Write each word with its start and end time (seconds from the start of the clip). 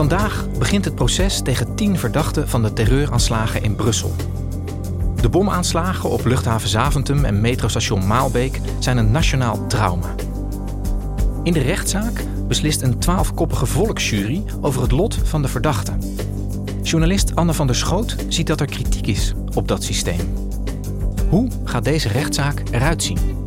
Vandaag 0.00 0.46
begint 0.58 0.84
het 0.84 0.94
proces 0.94 1.40
tegen 1.40 1.74
tien 1.74 1.98
verdachten 1.98 2.48
van 2.48 2.62
de 2.62 2.72
terreuraanslagen 2.72 3.62
in 3.62 3.74
Brussel. 3.74 4.14
De 5.20 5.28
bomaanslagen 5.28 6.10
op 6.10 6.24
luchthaven 6.24 6.68
Zaventem 6.68 7.24
en 7.24 7.40
metrostation 7.40 8.06
Maalbeek 8.06 8.60
zijn 8.78 8.96
een 8.96 9.10
nationaal 9.10 9.66
trauma. 9.66 10.14
In 11.42 11.52
de 11.52 11.60
rechtszaak 11.60 12.24
beslist 12.48 12.82
een 12.82 12.98
twaalfkoppige 12.98 13.66
volksjury 13.66 14.44
over 14.60 14.82
het 14.82 14.90
lot 14.90 15.18
van 15.24 15.42
de 15.42 15.48
verdachten. 15.48 16.00
Journalist 16.82 17.34
Anne 17.34 17.54
van 17.54 17.66
der 17.66 17.76
Schoot 17.76 18.16
ziet 18.28 18.46
dat 18.46 18.60
er 18.60 18.66
kritiek 18.66 19.06
is 19.06 19.34
op 19.54 19.68
dat 19.68 19.82
systeem. 19.82 20.34
Hoe 21.28 21.48
gaat 21.64 21.84
deze 21.84 22.08
rechtszaak 22.08 22.62
eruit 22.70 23.02
zien? 23.02 23.39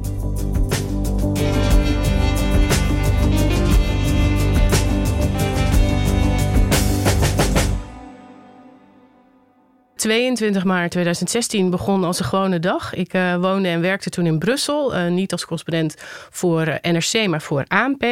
...22 10.08 10.64
maart 10.64 10.92
2016 10.92 11.70
begon 11.70 12.04
als 12.04 12.20
een 12.20 12.26
gewone 12.26 12.60
dag. 12.60 12.94
Ik 12.94 13.14
uh, 13.14 13.36
woonde 13.36 13.68
en 13.68 13.82
werkte 13.82 14.10
toen 14.10 14.26
in 14.26 14.40
Brussel. 14.40 14.96
Uh, 14.96 15.08
niet 15.08 15.32
als 15.32 15.46
correspondent 15.46 15.96
voor 16.30 16.68
uh, 16.68 16.76
NRC, 16.82 17.28
maar 17.28 17.42
voor 17.42 17.66
ANP 17.68 18.06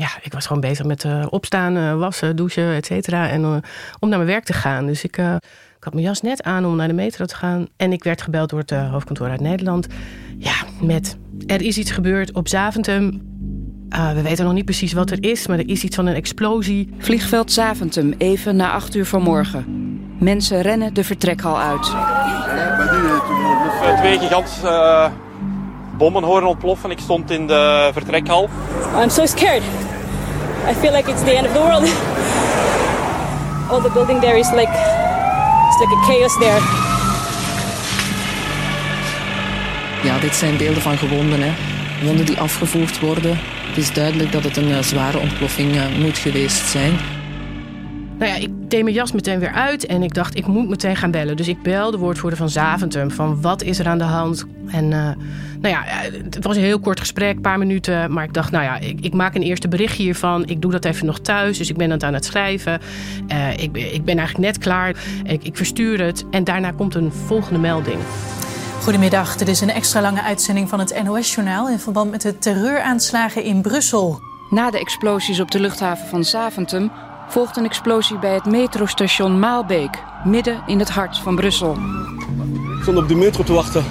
ja, 0.00 0.08
ik 0.22 0.32
was 0.32 0.46
gewoon 0.46 0.60
bezig 0.60 0.86
met 0.86 1.04
uh, 1.04 1.26
opstaan, 1.30 1.76
uh, 1.76 1.94
wassen, 1.94 2.36
douchen, 2.36 2.74
et 2.74 2.86
cetera. 2.86 3.28
En 3.28 3.40
uh, 3.40 3.56
om 3.98 4.08
naar 4.08 4.18
mijn 4.18 4.30
werk 4.30 4.44
te 4.44 4.52
gaan. 4.52 4.86
Dus 4.86 5.04
ik, 5.04 5.16
ik 5.76 5.84
had 5.84 5.92
mijn 5.92 6.06
jas 6.06 6.20
net 6.20 6.42
aan 6.42 6.64
om 6.64 6.76
naar 6.76 6.88
de 6.88 6.94
metro 6.94 7.24
te 7.24 7.36
gaan. 7.36 7.66
En 7.76 7.92
ik 7.92 8.04
werd 8.04 8.22
gebeld 8.22 8.50
door 8.50 8.58
het 8.58 8.70
hoofdkantoor 8.70 9.28
uit 9.28 9.40
Nederland. 9.40 9.86
Ja, 10.38 10.54
met 10.80 11.16
er 11.46 11.62
is 11.62 11.78
iets 11.78 11.90
gebeurd 11.90 12.32
op 12.32 12.48
Zaventem. 12.48 13.22
we 13.88 14.22
weten 14.22 14.44
nog 14.44 14.54
niet 14.54 14.64
precies 14.64 14.92
wat 14.92 15.10
er 15.10 15.22
is, 15.24 15.46
maar 15.46 15.58
er 15.58 15.68
is 15.68 15.84
iets 15.84 15.96
van 15.96 16.06
een 16.06 16.14
explosie. 16.14 16.94
Vliegveld 16.98 17.52
Zaventem, 17.52 18.14
even 18.18 18.56
na 18.56 18.72
acht 18.72 18.94
uur 18.94 19.06
vanmorgen. 19.06 19.89
Mensen 20.20 20.62
rennen 20.62 20.94
de 20.94 21.04
vertrekhal 21.04 21.58
uit. 21.58 21.92
Twee 23.96 24.18
gigantische 24.18 25.10
bommen 25.96 26.22
horen 26.22 26.48
ontploffen. 26.48 26.90
Ik 26.90 26.98
stond 26.98 27.30
in 27.30 27.46
de 27.46 27.90
vertrekhal. 27.92 28.48
I'm 29.02 29.10
so 29.10 29.26
scared. 29.26 29.62
I 30.70 30.74
feel 30.74 30.92
like 30.92 31.10
it's 31.10 31.22
the 31.22 31.30
end 31.30 31.46
of 31.46 31.52
the 31.52 31.58
world. 31.58 31.82
All 33.70 33.80
the 33.82 33.90
building 33.92 34.20
there 34.20 34.38
is 34.38 34.50
like 34.50 34.72
it's 35.68 35.78
like 35.80 35.94
a 35.94 36.04
chaos 36.06 36.38
there. 36.38 36.60
Ja, 40.02 40.18
dit 40.18 40.34
zijn 40.34 40.56
beelden 40.56 40.82
van 40.82 40.98
gewonden, 40.98 41.42
hè. 41.42 41.52
Wonden 42.04 42.26
die 42.26 42.40
afgevoerd 42.40 43.00
worden. 43.00 43.38
Het 43.68 43.76
is 43.76 43.92
duidelijk 43.92 44.32
dat 44.32 44.44
het 44.44 44.56
een 44.56 44.68
uh, 44.68 44.78
zware 44.78 45.18
ontploffing 45.18 45.74
uh, 45.74 45.82
moet 45.98 46.18
geweest 46.18 46.66
zijn. 46.66 47.19
Nou 48.20 48.32
ja, 48.32 48.38
ik 48.38 48.70
deed 48.70 48.82
mijn 48.82 48.94
jas 48.94 49.12
meteen 49.12 49.38
weer 49.38 49.52
uit 49.52 49.86
en 49.86 50.02
ik 50.02 50.14
dacht, 50.14 50.36
ik 50.36 50.46
moet 50.46 50.68
meteen 50.68 50.96
gaan 50.96 51.10
bellen. 51.10 51.36
Dus 51.36 51.48
ik 51.48 51.62
belde 51.62 51.90
de 51.90 52.02
woordvoerder 52.02 52.38
van 52.38 52.48
Zaventem 52.48 53.10
van 53.10 53.40
wat 53.40 53.62
is 53.62 53.78
er 53.78 53.88
aan 53.88 53.98
de 53.98 54.04
hand? 54.04 54.46
En 54.66 54.84
uh, 54.84 55.10
nou 55.60 55.74
ja, 55.74 55.82
het 56.30 56.44
was 56.44 56.56
een 56.56 56.62
heel 56.62 56.80
kort 56.80 57.00
gesprek, 57.00 57.36
een 57.36 57.42
paar 57.42 57.58
minuten. 57.58 58.12
Maar 58.12 58.24
ik 58.24 58.34
dacht, 58.34 58.50
nou 58.50 58.64
ja, 58.64 58.78
ik, 58.78 59.00
ik, 59.00 59.12
maak 59.12 59.34
een 59.34 59.42
eerste 59.42 59.68
berichtje 59.68 60.02
hiervan. 60.02 60.46
Ik 60.46 60.62
doe 60.62 60.70
dat 60.70 60.84
even 60.84 61.06
nog 61.06 61.20
thuis, 61.20 61.58
dus 61.58 61.70
ik 61.70 61.76
ben 61.76 61.90
het 61.90 62.02
aan 62.02 62.14
het 62.14 62.24
schrijven. 62.24 62.80
Uh, 63.28 63.52
ik, 63.52 63.76
ik, 63.76 64.04
ben 64.04 64.18
eigenlijk 64.18 64.38
net 64.38 64.58
klaar. 64.58 64.96
Ik, 65.24 65.44
ik 65.44 65.56
verstuur 65.56 66.04
het 66.04 66.24
en 66.30 66.44
daarna 66.44 66.70
komt 66.70 66.94
een 66.94 67.12
volgende 67.12 67.58
melding. 67.58 67.98
Goedemiddag, 68.82 69.36
dit 69.36 69.48
is 69.48 69.60
een 69.60 69.70
extra 69.70 70.00
lange 70.00 70.22
uitzending 70.22 70.68
van 70.68 70.78
het 70.78 71.02
NOS-journaal... 71.02 71.68
in 71.68 71.78
verband 71.78 72.10
met 72.10 72.22
de 72.22 72.38
terreuraanslagen 72.38 73.44
in 73.44 73.62
Brussel. 73.62 74.20
Na 74.50 74.70
de 74.70 74.78
explosies 74.78 75.40
op 75.40 75.50
de 75.50 75.60
luchthaven 75.60 76.06
van 76.06 76.24
Zaventem 76.24 76.90
volgt 77.30 77.56
een 77.56 77.64
explosie 77.64 78.18
bij 78.18 78.34
het 78.34 78.44
metrostation 78.44 79.38
Maalbeek, 79.38 80.02
midden 80.24 80.62
in 80.66 80.78
het 80.78 80.90
hart 80.90 81.18
van 81.18 81.36
Brussel. 81.36 81.72
Ik 82.76 82.82
stond 82.82 82.98
op 82.98 83.08
de 83.08 83.14
metro 83.14 83.42
te 83.42 83.52
wachten. 83.52 83.84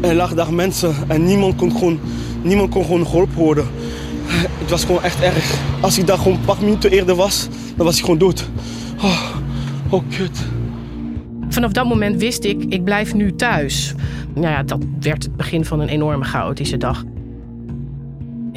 Er 0.00 0.14
lagen 0.14 0.36
daar 0.36 0.52
mensen 0.52 0.94
en 1.08 1.24
niemand 1.24 1.56
kon 1.56 1.72
gewoon, 1.72 2.00
niemand 2.42 2.70
kon 2.70 2.84
gewoon 2.84 3.06
geholpen 3.06 3.36
worden. 3.36 3.66
Het 4.58 4.70
was 4.70 4.84
gewoon 4.84 5.02
echt 5.02 5.20
erg. 5.20 5.54
Als 5.80 5.96
hij 5.96 6.04
daar 6.04 6.18
gewoon 6.18 6.32
een 6.32 6.44
paar 6.44 6.60
minuten 6.60 6.90
eerder 6.90 7.14
was, 7.14 7.48
dan 7.76 7.86
was 7.86 7.94
hij 7.94 8.04
gewoon 8.04 8.18
dood. 8.18 8.50
Oh, 9.02 9.34
oh 9.88 10.02
kut. 10.16 10.44
Vanaf 11.48 11.72
dat 11.72 11.86
moment 11.86 12.20
wist 12.20 12.44
ik, 12.44 12.64
ik 12.68 12.84
blijf 12.84 13.14
nu 13.14 13.34
thuis. 13.34 13.94
Nou 14.34 14.46
ja, 14.46 14.62
dat 14.62 14.78
werd 15.00 15.22
het 15.22 15.36
begin 15.36 15.64
van 15.64 15.80
een 15.80 15.88
enorme 15.88 16.24
chaotische 16.24 16.76
dag. 16.76 17.04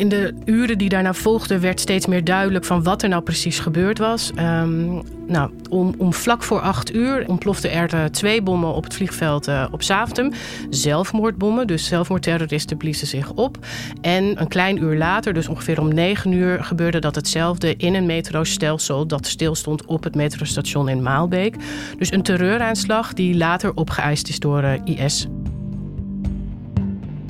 In 0.01 0.09
de 0.09 0.34
uren 0.45 0.78
die 0.78 0.89
daarna 0.89 1.13
volgden 1.13 1.62
werd 1.62 1.79
steeds 1.79 2.06
meer 2.06 2.23
duidelijk 2.23 2.66
van 2.66 2.84
wat 2.84 3.03
er 3.03 3.09
nou 3.09 3.23
precies 3.23 3.59
gebeurd 3.59 3.97
was. 3.97 4.31
Um, 4.39 5.01
nou, 5.28 5.51
om, 5.69 5.95
om, 5.97 6.13
vlak 6.13 6.44
voor 6.44 6.59
acht 6.59 6.95
uur 6.95 7.28
ontploften 7.28 7.72
er 7.72 7.94
uh, 7.94 8.03
twee 8.03 8.41
bommen 8.41 8.73
op 8.73 8.84
het 8.84 8.94
vliegveld 8.94 9.47
uh, 9.47 9.66
op 9.72 9.84
Zaventem. 9.84 10.31
Zelfmoordbommen, 10.69 11.67
dus 11.67 11.85
zelfmoordterroristen 11.85 12.78
bliezen 12.78 13.07
zich 13.07 13.31
op. 13.34 13.57
En 14.01 14.41
een 14.41 14.47
klein 14.47 14.84
uur 14.84 14.97
later, 14.97 15.34
dus 15.34 15.47
ongeveer 15.47 15.79
om 15.79 15.94
negen 15.94 16.31
uur, 16.31 16.63
gebeurde 16.63 17.00
dat 17.00 17.16
hetzelfde 17.16 17.75
in 17.75 17.95
een 17.95 18.06
metrostelsel 18.06 19.07
dat 19.07 19.28
stilstond 19.28 19.85
op 19.85 20.03
het 20.03 20.16
metrostation 20.16 20.90
in 20.90 21.01
Maalbeek. 21.01 21.56
Dus 21.97 22.11
een 22.11 22.23
terreuraanslag 22.23 23.13
die 23.13 23.38
later 23.38 23.72
opgeëist 23.75 24.29
is 24.29 24.40
door 24.40 24.63
uh, 24.63 24.73
IS. 24.84 25.28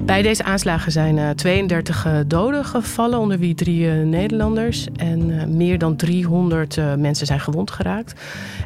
Bij 0.06 0.22
deze 0.22 0.44
aanslagen 0.44 0.91
zijn 0.91 1.17
uh, 1.17 1.29
32 1.29 2.06
uh, 2.06 2.17
doden 2.28 2.66
gevallen, 2.66 3.19
onder 3.19 3.39
wie 3.39 3.56
drie 3.56 3.85
uh, 3.85 4.06
Nederlanders. 4.06 4.88
En 4.95 5.56
meer 5.57 5.78
dan 5.78 5.95
300 5.95 6.79
mensen 6.97 7.25
zijn 7.25 7.39
gewond 7.39 7.72
geraakt. 7.72 8.22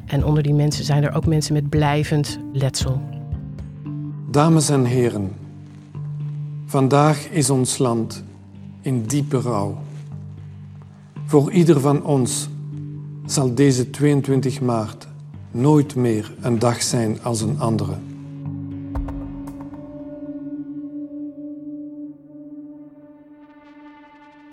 En 0.05 0.25
onder 0.25 0.43
die 0.43 0.53
mensen 0.53 0.85
zijn 0.85 1.03
er 1.03 1.15
ook 1.15 1.25
mensen 1.25 1.53
met 1.53 1.69
blijvend 1.69 2.39
letsel. 2.53 3.01
Dames 4.31 4.69
en 4.69 4.85
heren, 4.85 5.31
vandaag 6.65 7.29
is 7.29 7.49
ons 7.49 7.77
land 7.77 8.23
in 8.81 9.03
diepe 9.03 9.39
rouw. 9.39 9.77
Voor 11.25 11.51
ieder 11.51 11.79
van 11.79 12.03
ons 12.03 12.49
zal 13.25 13.53
deze 13.53 13.89
22 13.89 14.61
maart 14.61 15.07
nooit 15.51 15.95
meer 15.95 16.33
een 16.41 16.59
dag 16.59 16.83
zijn 16.83 17.23
als 17.23 17.41
een 17.41 17.59
andere. 17.59 17.93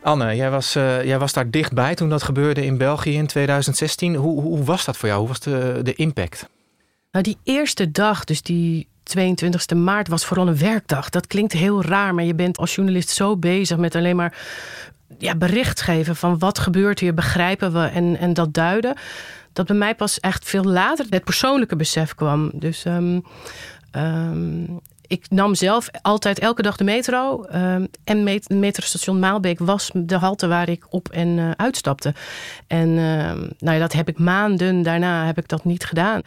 Anne, 0.03 0.37
jij 0.37 0.51
was, 0.51 0.77
uh, 0.77 1.05
jij 1.05 1.19
was 1.19 1.33
daar 1.33 1.51
dichtbij 1.51 1.95
toen 1.95 2.09
dat 2.09 2.23
gebeurde 2.23 2.65
in 2.65 2.77
België 2.77 3.15
in 3.15 3.27
2016. 3.27 4.15
Hoe, 4.15 4.41
hoe 4.41 4.65
was 4.65 4.85
dat 4.85 4.97
voor 4.97 5.09
jou? 5.09 5.21
Hoe 5.21 5.29
was 5.29 5.41
de, 5.41 5.81
de 5.83 5.95
impact? 5.95 6.49
Nou, 7.11 7.25
die 7.25 7.37
eerste 7.43 7.91
dag, 7.91 8.25
dus 8.25 8.43
die 8.43 8.89
22e 9.19 9.77
maart, 9.77 10.09
was 10.09 10.25
vooral 10.25 10.49
een 10.49 10.59
werkdag. 10.59 11.11
Dat 11.11 11.27
klinkt 11.27 11.53
heel 11.53 11.83
raar, 11.83 12.15
maar 12.15 12.25
je 12.25 12.35
bent 12.35 12.59
als 12.59 12.75
journalist 12.75 13.09
zo 13.09 13.37
bezig 13.37 13.77
met 13.77 13.95
alleen 13.95 14.17
maar 14.17 14.39
ja, 15.19 15.35
bericht 15.35 15.81
geven 15.81 16.17
van 16.17 16.39
wat 16.39 16.59
gebeurt 16.59 17.01
hier, 17.01 17.15
begrijpen 17.15 17.73
we 17.73 17.87
en, 17.87 18.19
en 18.19 18.35
dat 18.35 18.55
duiden. 18.55 18.97
Dat 19.53 19.67
bij 19.67 19.77
mij 19.77 19.95
pas 19.95 20.21
echt 20.21 20.45
veel 20.45 20.65
later 20.65 21.07
het 21.09 21.25
persoonlijke 21.25 21.77
besef 21.77 22.15
kwam. 22.15 22.51
Dus 22.55 22.85
um, 22.85 23.23
ik 25.13 25.31
nam 25.31 25.55
zelf 25.55 25.89
altijd 26.03 26.39
elke 26.39 26.63
dag 26.63 26.77
de 26.77 26.85
metro. 26.85 27.45
Uh, 27.53 27.75
en 28.05 28.23
met, 28.23 28.49
metrostation 28.49 29.19
Maalbeek 29.19 29.59
was 29.59 29.91
de 29.95 30.17
halte 30.17 30.47
waar 30.47 30.69
ik 30.69 30.87
op 30.91 31.09
en 31.09 31.29
uh, 31.29 31.51
uitstapte. 31.51 32.15
En 32.67 32.89
uh, 32.89 33.33
nou 33.59 33.75
ja, 33.75 33.79
dat 33.79 33.93
heb 33.93 34.09
ik 34.09 34.19
maanden 34.19 34.83
daarna 34.83 35.27
heb 35.27 35.39
ik 35.39 35.49
dat 35.49 35.65
niet 35.65 35.85
gedaan. 35.85 36.21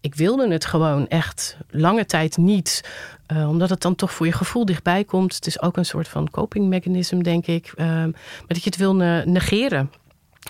Ik 0.00 0.14
wilde 0.14 0.52
het 0.52 0.64
gewoon 0.64 1.08
echt 1.08 1.56
lange 1.70 2.06
tijd 2.06 2.36
niet. 2.36 2.90
Uh, 3.32 3.48
omdat 3.48 3.70
het 3.70 3.82
dan 3.82 3.94
toch 3.94 4.12
voor 4.12 4.26
je 4.26 4.32
gevoel 4.32 4.64
dichtbij 4.64 5.04
komt. 5.04 5.34
Het 5.34 5.46
is 5.46 5.60
ook 5.62 5.76
een 5.76 5.84
soort 5.84 6.08
van 6.08 6.30
coping 6.30 6.68
mechanism, 6.68 7.20
denk 7.20 7.46
ik. 7.46 7.72
maar 7.76 8.12
dat 8.46 8.62
je 8.62 8.70
het 8.70 8.76
wil 8.76 8.94
negeren. 9.24 9.90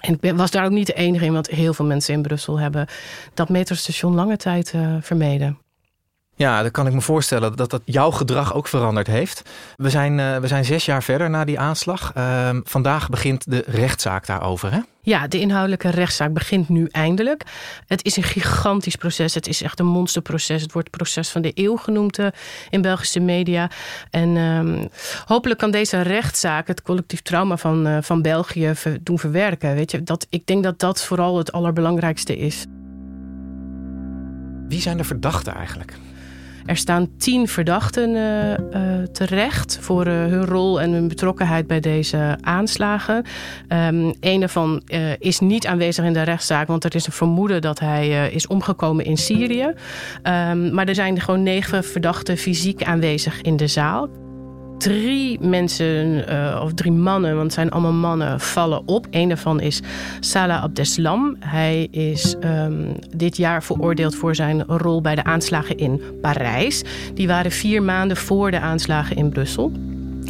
En 0.00 0.18
ik 0.20 0.32
was 0.32 0.50
daar 0.50 0.64
ook 0.64 0.70
niet 0.70 0.86
de 0.86 0.94
enige 0.94 1.24
in, 1.24 1.32
want 1.32 1.48
heel 1.48 1.74
veel 1.74 1.84
mensen 1.84 2.14
in 2.14 2.22
Brussel 2.22 2.58
hebben 2.58 2.86
dat 3.34 3.48
metrostation 3.48 4.14
lange 4.14 4.36
tijd 4.36 4.74
vermeden. 5.00 5.58
Ja, 6.38 6.62
dan 6.62 6.70
kan 6.70 6.86
ik 6.86 6.92
me 6.92 7.00
voorstellen 7.00 7.56
dat 7.56 7.70
dat 7.70 7.82
jouw 7.84 8.10
gedrag 8.10 8.54
ook 8.54 8.68
veranderd 8.68 9.06
heeft. 9.06 9.42
We 9.76 9.90
zijn, 9.90 10.18
uh, 10.18 10.36
we 10.36 10.46
zijn 10.46 10.64
zes 10.64 10.84
jaar 10.84 11.02
verder 11.02 11.30
na 11.30 11.44
die 11.44 11.58
aanslag. 11.58 12.12
Uh, 12.16 12.48
vandaag 12.64 13.08
begint 13.08 13.50
de 13.50 13.64
rechtszaak 13.66 14.26
daarover, 14.26 14.72
hè? 14.72 14.78
Ja, 15.00 15.28
de 15.28 15.40
inhoudelijke 15.40 15.90
rechtszaak 15.90 16.32
begint 16.32 16.68
nu 16.68 16.86
eindelijk. 16.90 17.42
Het 17.86 18.04
is 18.04 18.16
een 18.16 18.22
gigantisch 18.22 18.96
proces. 18.96 19.34
Het 19.34 19.48
is 19.48 19.62
echt 19.62 19.80
een 19.80 19.86
monsterproces. 19.86 20.62
Het 20.62 20.72
wordt 20.72 20.90
proces 20.90 21.28
van 21.28 21.42
de 21.42 21.52
eeuw 21.54 21.76
genoemd 21.76 22.18
uh, 22.18 22.26
in 22.70 22.82
Belgische 22.82 23.20
media. 23.20 23.70
En 24.10 24.36
uh, 24.36 24.84
hopelijk 25.24 25.60
kan 25.60 25.70
deze 25.70 26.00
rechtszaak 26.00 26.66
het 26.66 26.82
collectief 26.82 27.22
trauma 27.22 27.56
van, 27.56 27.86
uh, 27.86 27.98
van 28.00 28.22
België 28.22 28.70
ver, 28.74 29.04
doen 29.04 29.18
verwerken. 29.18 29.74
Weet 29.74 29.90
je, 29.90 30.02
dat, 30.02 30.26
ik 30.30 30.46
denk 30.46 30.62
dat 30.62 30.78
dat 30.78 31.02
vooral 31.04 31.38
het 31.38 31.52
allerbelangrijkste 31.52 32.36
is. 32.36 32.64
Wie 34.68 34.80
zijn 34.80 34.96
de 34.96 35.04
verdachten 35.04 35.54
eigenlijk? 35.54 35.96
Er 36.68 36.76
staan 36.76 37.08
tien 37.16 37.48
verdachten 37.48 38.10
uh, 38.10 38.50
uh, 38.50 39.02
terecht 39.12 39.78
voor 39.80 40.06
uh, 40.06 40.12
hun 40.12 40.44
rol 40.44 40.80
en 40.80 40.92
hun 40.92 41.08
betrokkenheid 41.08 41.66
bij 41.66 41.80
deze 41.80 42.38
aanslagen. 42.40 43.24
Um, 43.68 44.12
een 44.20 44.40
daarvan 44.40 44.82
is 45.18 45.38
niet 45.38 45.66
aanwezig 45.66 46.04
in 46.04 46.12
de 46.12 46.22
rechtszaak, 46.22 46.66
want 46.66 46.84
er 46.84 46.94
is 46.94 47.06
een 47.06 47.12
vermoeden 47.12 47.60
dat 47.60 47.78
hij 47.78 48.30
is 48.30 48.46
omgekomen 48.46 49.04
in 49.04 49.16
Syrië. 49.16 49.72
Um, 50.22 50.74
maar 50.74 50.88
er 50.88 50.94
zijn 50.94 51.20
gewoon 51.20 51.42
negen 51.42 51.84
verdachten 51.84 52.36
fysiek 52.36 52.82
aanwezig 52.82 53.42
in 53.42 53.56
de 53.56 53.66
zaal 53.66 54.08
drie 54.78 55.40
mensen, 55.40 56.24
uh, 56.28 56.60
of 56.64 56.72
drie 56.74 56.92
mannen, 56.92 57.30
want 57.30 57.42
het 57.42 57.52
zijn 57.52 57.70
allemaal 57.70 57.92
mannen, 57.92 58.40
vallen 58.40 58.82
op. 58.86 59.06
Een 59.10 59.28
daarvan 59.28 59.60
is 59.60 59.80
Salah 60.20 60.62
Abdeslam. 60.62 61.36
Hij 61.38 61.88
is 61.90 62.36
um, 62.44 62.96
dit 63.16 63.36
jaar 63.36 63.62
veroordeeld 63.62 64.14
voor 64.14 64.34
zijn 64.34 64.64
rol 64.64 65.00
bij 65.00 65.14
de 65.14 65.24
aanslagen 65.24 65.76
in 65.76 66.00
Parijs. 66.20 66.82
Die 67.14 67.26
waren 67.26 67.50
vier 67.50 67.82
maanden 67.82 68.16
voor 68.16 68.50
de 68.50 68.60
aanslagen 68.60 69.16
in 69.16 69.28
Brussel. 69.28 69.72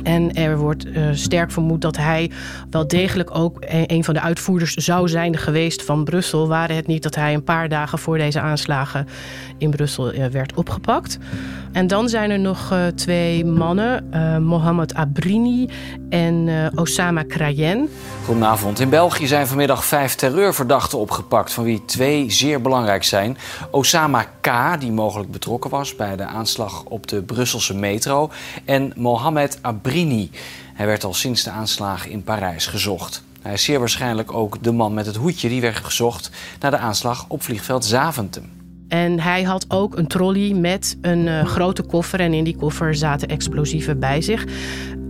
En 0.03 0.35
er 0.35 0.59
wordt 0.59 0.87
uh, 0.87 1.09
sterk 1.13 1.51
vermoed 1.51 1.81
dat 1.81 1.97
hij 1.97 2.31
wel 2.71 2.89
degelijk 2.89 3.37
ook 3.37 3.57
een 3.87 4.05
van 4.05 4.15
de 4.15 4.21
uitvoerders 4.21 4.75
zou 4.75 5.09
zijn 5.09 5.37
geweest 5.37 5.83
van 5.83 6.05
Brussel. 6.05 6.49
Waren 6.49 6.77
het 6.77 6.87
niet 6.87 7.03
dat 7.03 7.15
hij 7.15 7.35
een 7.35 7.45
paar 7.45 7.69
dagen 7.69 7.99
voor 7.99 8.19
deze 8.19 8.41
aanslagen 8.41 9.07
in 9.59 9.71
Brussel 9.71 10.15
uh, 10.15 10.27
werd 10.27 10.55
opgepakt. 10.55 11.19
En 11.73 11.87
dan 11.87 12.09
zijn 12.09 12.31
er 12.31 12.39
nog 12.39 12.73
uh, 12.73 12.87
twee 12.87 13.45
mannen, 13.45 14.09
Mohamed 14.43 14.95
Abrini 14.95 15.69
en 16.11 16.49
Osama 16.75 17.23
Krayen. 17.23 17.89
Goedenavond. 18.25 18.81
In 18.81 18.89
België 18.89 19.27
zijn 19.27 19.47
vanmiddag 19.47 19.85
vijf 19.85 20.15
terreurverdachten 20.15 20.99
opgepakt, 20.99 21.53
van 21.53 21.65
wie 21.65 21.85
twee 21.85 22.31
zeer 22.31 22.61
belangrijk 22.61 23.05
zijn. 23.05 23.37
Osama 23.71 24.27
K., 24.41 24.51
die 24.81 24.93
mogelijk 24.93 25.31
betrokken 25.31 25.71
was 25.71 25.97
bij 25.97 26.17
de 26.17 26.25
aanslag 26.25 26.85
op 26.85 27.07
de 27.07 27.23
Brusselse 27.23 27.75
metro. 27.75 28.31
En 28.65 28.93
Mohamed 28.97 29.59
Abrini. 29.61 29.88
Hij 30.75 30.87
werd 30.87 31.05
al 31.05 31.15
sinds 31.15 31.43
de 31.43 31.51
aanslagen 31.51 32.11
in 32.11 32.23
Parijs 32.23 32.67
gezocht. 32.67 33.23
Hij 33.43 33.53
is 33.53 33.65
zeer 33.65 33.79
waarschijnlijk 33.79 34.33
ook 34.33 34.63
de 34.63 34.73
man 34.73 34.95
met 34.95 35.07
het 35.07 35.17
hoedje 35.17 35.49
die 35.49 35.61
werd 35.61 35.77
gezocht 35.77 36.31
na 36.61 36.71
de 36.71 36.79
aanslag 36.79 37.25
op 37.29 37.43
vliegveld 37.43 37.85
Zaventem. 37.85 38.59
En 38.89 39.21
hij 39.21 39.43
had 39.43 39.65
ook 39.69 39.97
een 39.97 40.07
trolley 40.07 40.55
met 40.55 40.97
een 41.01 41.27
uh, 41.27 41.45
grote 41.45 41.83
koffer. 41.83 42.21
En 42.21 42.33
in 42.33 42.45
die 42.45 42.57
koffer 42.57 42.95
zaten 42.95 43.29
explosieven 43.29 43.99
bij 43.99 44.21
zich. 44.21 44.45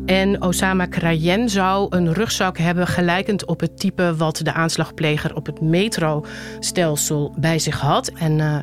En 0.07 0.43
Osama 0.43 0.87
Krayen 0.87 1.49
zou 1.49 1.87
een 1.97 2.13
rugzak 2.13 2.59
hebben 2.59 2.87
gelijkend 2.87 3.45
op 3.45 3.61
het 3.61 3.79
type 3.79 4.17
wat 4.17 4.41
de 4.43 4.53
aanslagpleger 4.53 5.35
op 5.35 5.47
het 5.47 5.61
metrostelsel 5.61 7.35
bij 7.37 7.59
zich 7.59 7.81
had. 7.81 8.09
En 8.09 8.39
uh, 8.39 8.59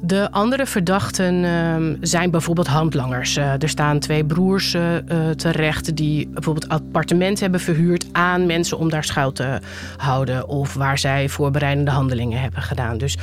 de 0.00 0.30
andere 0.30 0.66
verdachten 0.66 1.34
uh, 1.34 1.96
zijn 2.00 2.30
bijvoorbeeld 2.30 2.66
handlangers. 2.66 3.36
Uh, 3.36 3.62
er 3.62 3.68
staan 3.68 3.98
twee 3.98 4.24
broers 4.24 4.74
uh, 4.74 4.96
terecht 5.36 5.96
die 5.96 6.28
bijvoorbeeld 6.28 6.68
appartement 6.68 7.40
hebben 7.40 7.60
verhuurd 7.60 8.06
aan 8.12 8.46
mensen 8.46 8.78
om 8.78 8.90
daar 8.90 9.04
schuil 9.04 9.32
te 9.32 9.60
houden. 9.96 10.48
Of 10.48 10.74
waar 10.74 10.98
zij 10.98 11.28
voorbereidende 11.28 11.90
handelingen 11.90 12.40
hebben 12.40 12.62
gedaan. 12.62 12.98
Dus 12.98 13.18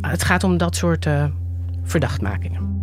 het 0.00 0.24
gaat 0.24 0.44
om 0.44 0.56
dat 0.56 0.76
soort 0.76 1.06
verdachtmakingen. 1.84 2.79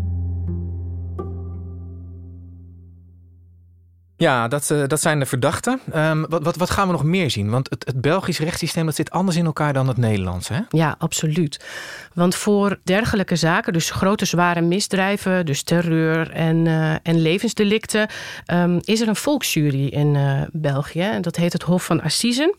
Ja, 4.17 4.47
dat, 4.47 4.69
uh, 4.69 4.83
dat 4.87 5.01
zijn 5.01 5.19
de 5.19 5.25
verdachten. 5.25 5.79
Um, 5.95 6.25
wat, 6.29 6.43
wat, 6.43 6.55
wat, 6.55 6.69
gaan 6.69 6.85
we 6.85 6.91
nog 6.91 7.03
meer 7.03 7.31
zien? 7.31 7.49
Want 7.49 7.69
het, 7.69 7.85
het 7.85 8.01
Belgisch 8.01 8.39
rechtssysteem 8.39 8.85
dat 8.85 8.95
zit 8.95 9.11
anders 9.11 9.37
in 9.37 9.45
elkaar 9.45 9.73
dan 9.73 9.87
het 9.87 9.97
Nederlands. 9.97 10.47
Hè? 10.47 10.59
Ja, 10.69 10.95
absoluut. 10.97 11.65
Want 12.13 12.35
voor 12.35 12.79
dergelijke 12.83 13.35
zaken, 13.35 13.73
dus 13.73 13.91
grote 13.91 14.25
zware 14.25 14.61
misdrijven, 14.61 15.45
dus 15.45 15.63
terreur 15.63 16.31
en, 16.31 16.65
uh, 16.65 16.91
en 16.91 17.21
levensdelicten, 17.21 18.09
um, 18.53 18.79
is 18.83 19.01
er 19.01 19.07
een 19.07 19.15
volksjury 19.15 19.87
in 19.87 20.15
uh, 20.15 20.41
België. 20.51 21.01
En 21.01 21.21
dat 21.21 21.35
heet 21.35 21.53
het 21.53 21.63
Hof 21.63 21.85
van 21.85 22.01
Assisen. 22.01 22.55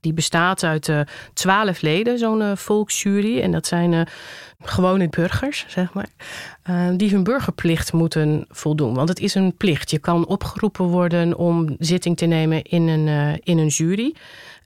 Die 0.00 0.12
bestaat 0.12 0.64
uit 0.64 0.92
twaalf 1.32 1.80
leden, 1.80 2.18
zo'n 2.18 2.56
volksjury. 2.56 3.40
En 3.40 3.52
dat 3.52 3.66
zijn 3.66 4.08
gewone 4.62 5.08
burgers, 5.08 5.64
zeg 5.68 5.92
maar, 5.92 6.08
uh, 6.70 6.88
die 6.96 7.10
hun 7.10 7.22
burgerplicht 7.22 7.92
moeten 7.92 8.44
voldoen. 8.48 8.94
Want 8.94 9.08
het 9.08 9.20
is 9.20 9.34
een 9.34 9.56
plicht. 9.56 9.90
Je 9.90 9.98
kan 9.98 10.26
opgeroepen 10.26 10.84
worden 10.84 11.36
om 11.36 11.76
zitting 11.78 12.16
te 12.16 12.26
nemen 12.26 12.62
in 12.62 12.88
een, 12.88 13.06
uh, 13.06 13.32
in 13.42 13.58
een 13.58 13.66
jury. 13.66 14.14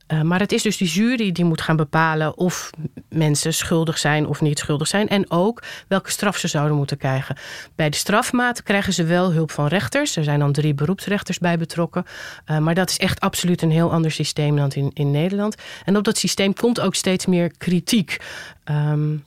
Uh, 0.08 0.20
maar 0.20 0.40
het 0.40 0.52
is 0.52 0.62
dus 0.62 0.76
die 0.76 0.88
jury 0.88 1.32
die 1.32 1.44
moet 1.44 1.60
gaan 1.60 1.76
bepalen 1.76 2.38
of 2.38 2.70
mensen 3.08 3.54
schuldig 3.54 3.98
zijn 3.98 4.26
of 4.26 4.40
niet 4.40 4.58
schuldig 4.58 4.86
zijn. 4.86 5.08
En 5.08 5.30
ook 5.30 5.62
welke 5.88 6.10
straf 6.10 6.36
ze 6.36 6.48
zouden 6.48 6.76
moeten 6.76 6.96
krijgen. 6.96 7.36
Bij 7.74 7.90
de 7.90 7.96
strafmaat 7.96 8.62
krijgen 8.62 8.92
ze 8.92 9.04
wel 9.04 9.32
hulp 9.32 9.50
van 9.50 9.66
rechters. 9.66 10.16
Er 10.16 10.24
zijn 10.24 10.38
dan 10.38 10.52
drie 10.52 10.74
beroepsrechters 10.74 11.38
bij 11.38 11.58
betrokken. 11.58 12.04
Uh, 12.50 12.58
maar 12.58 12.74
dat 12.74 12.90
is 12.90 12.98
echt 12.98 13.20
absoluut 13.20 13.62
een 13.62 13.70
heel 13.70 13.92
ander 13.92 14.10
systeem 14.10 14.56
dan 14.56 14.70
in, 14.70 14.90
in 14.94 15.10
Nederland. 15.10 15.56
En 15.84 15.96
op 15.96 16.04
dat 16.04 16.18
systeem 16.18 16.54
komt 16.54 16.80
ook 16.80 16.94
steeds 16.94 17.26
meer 17.26 17.56
kritiek. 17.56 18.16
Um, 18.64 19.24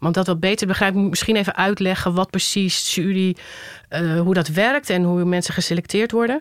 want 0.00 0.14
dat 0.14 0.26
wat 0.26 0.40
beter 0.40 0.66
begrijpen, 0.66 1.00
moet 1.00 1.10
misschien 1.10 1.36
even 1.36 1.56
uitleggen 1.56 2.14
wat 2.14 2.30
precies 2.30 2.94
jury, 2.94 3.36
uh, 3.90 4.20
hoe 4.20 4.34
dat 4.34 4.48
werkt 4.48 4.90
en 4.90 5.02
hoe 5.02 5.24
mensen 5.24 5.54
geselecteerd 5.54 6.12
worden. 6.12 6.40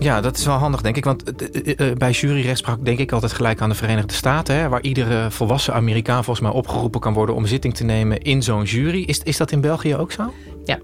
Ja, 0.00 0.20
dat 0.20 0.36
is 0.36 0.44
wel 0.44 0.56
handig, 0.56 0.80
denk 0.80 0.96
ik. 0.96 1.04
Want 1.04 1.42
uh, 1.42 1.74
uh, 1.76 1.96
bij 1.96 2.10
juryrechtspraak 2.10 2.84
denk 2.84 2.98
ik 2.98 3.12
altijd 3.12 3.32
gelijk 3.32 3.60
aan 3.60 3.68
de 3.68 3.74
Verenigde 3.74 4.14
Staten, 4.14 4.54
hè, 4.54 4.68
waar 4.68 4.82
iedere 4.82 5.30
volwassen 5.30 5.74
Amerikaan 5.74 6.24
volgens 6.24 6.46
mij 6.46 6.56
opgeroepen 6.56 7.00
kan 7.00 7.12
worden 7.12 7.34
om 7.34 7.46
zitting 7.46 7.74
te 7.74 7.84
nemen 7.84 8.20
in 8.20 8.42
zo'n 8.42 8.62
jury. 8.62 9.02
Is, 9.02 9.22
is 9.22 9.36
dat 9.36 9.52
in 9.52 9.60
België 9.60 9.96
ook 9.96 10.12
zo? 10.12 10.32
Ja, 10.64 10.78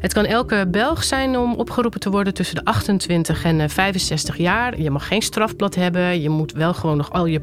het 0.00 0.12
kan 0.12 0.24
elke 0.24 0.66
Belg 0.68 1.04
zijn 1.04 1.36
om 1.36 1.54
opgeroepen 1.54 2.00
te 2.00 2.10
worden 2.10 2.34
tussen 2.34 2.54
de 2.54 2.64
28 2.64 3.44
en 3.44 3.70
65 3.70 4.36
jaar. 4.36 4.80
Je 4.80 4.90
mag 4.90 5.06
geen 5.06 5.22
strafblad 5.22 5.74
hebben. 5.74 6.20
Je 6.20 6.28
moet 6.28 6.52
wel 6.52 6.74
gewoon 6.74 6.96
nog 6.96 7.12
al 7.12 7.26
je, 7.26 7.40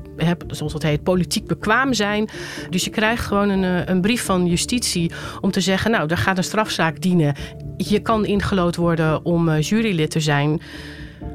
zoals 0.47 0.73
dat 0.73 0.83
heet, 0.83 1.03
politiek 1.03 1.47
bekwaam 1.47 1.93
zijn. 1.93 2.29
Dus 2.69 2.83
je 2.83 2.89
krijgt 2.89 3.25
gewoon 3.25 3.49
een, 3.49 3.91
een 3.91 4.01
brief 4.01 4.25
van 4.25 4.45
justitie 4.45 5.11
om 5.41 5.51
te 5.51 5.61
zeggen: 5.61 5.91
Nou, 5.91 6.09
er 6.09 6.17
gaat 6.17 6.37
een 6.37 6.43
strafzaak 6.43 7.01
dienen. 7.01 7.35
Je 7.77 7.99
kan 7.99 8.25
ingelood 8.25 8.75
worden 8.75 9.25
om 9.25 9.59
jurylid 9.59 10.11
te 10.11 10.19
zijn. 10.19 10.61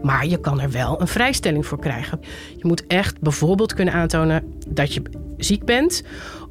Maar 0.02 0.26
je 0.26 0.40
kan 0.40 0.60
er 0.60 0.70
wel 0.70 1.00
een 1.00 1.08
vrijstelling 1.08 1.66
voor 1.66 1.78
krijgen. 1.78 2.20
Je 2.56 2.66
moet 2.66 2.86
echt 2.86 3.20
bijvoorbeeld 3.20 3.74
kunnen 3.74 3.94
aantonen 3.94 4.44
dat 4.68 4.94
je 4.94 5.02
ziek 5.36 5.64
bent. 5.64 6.02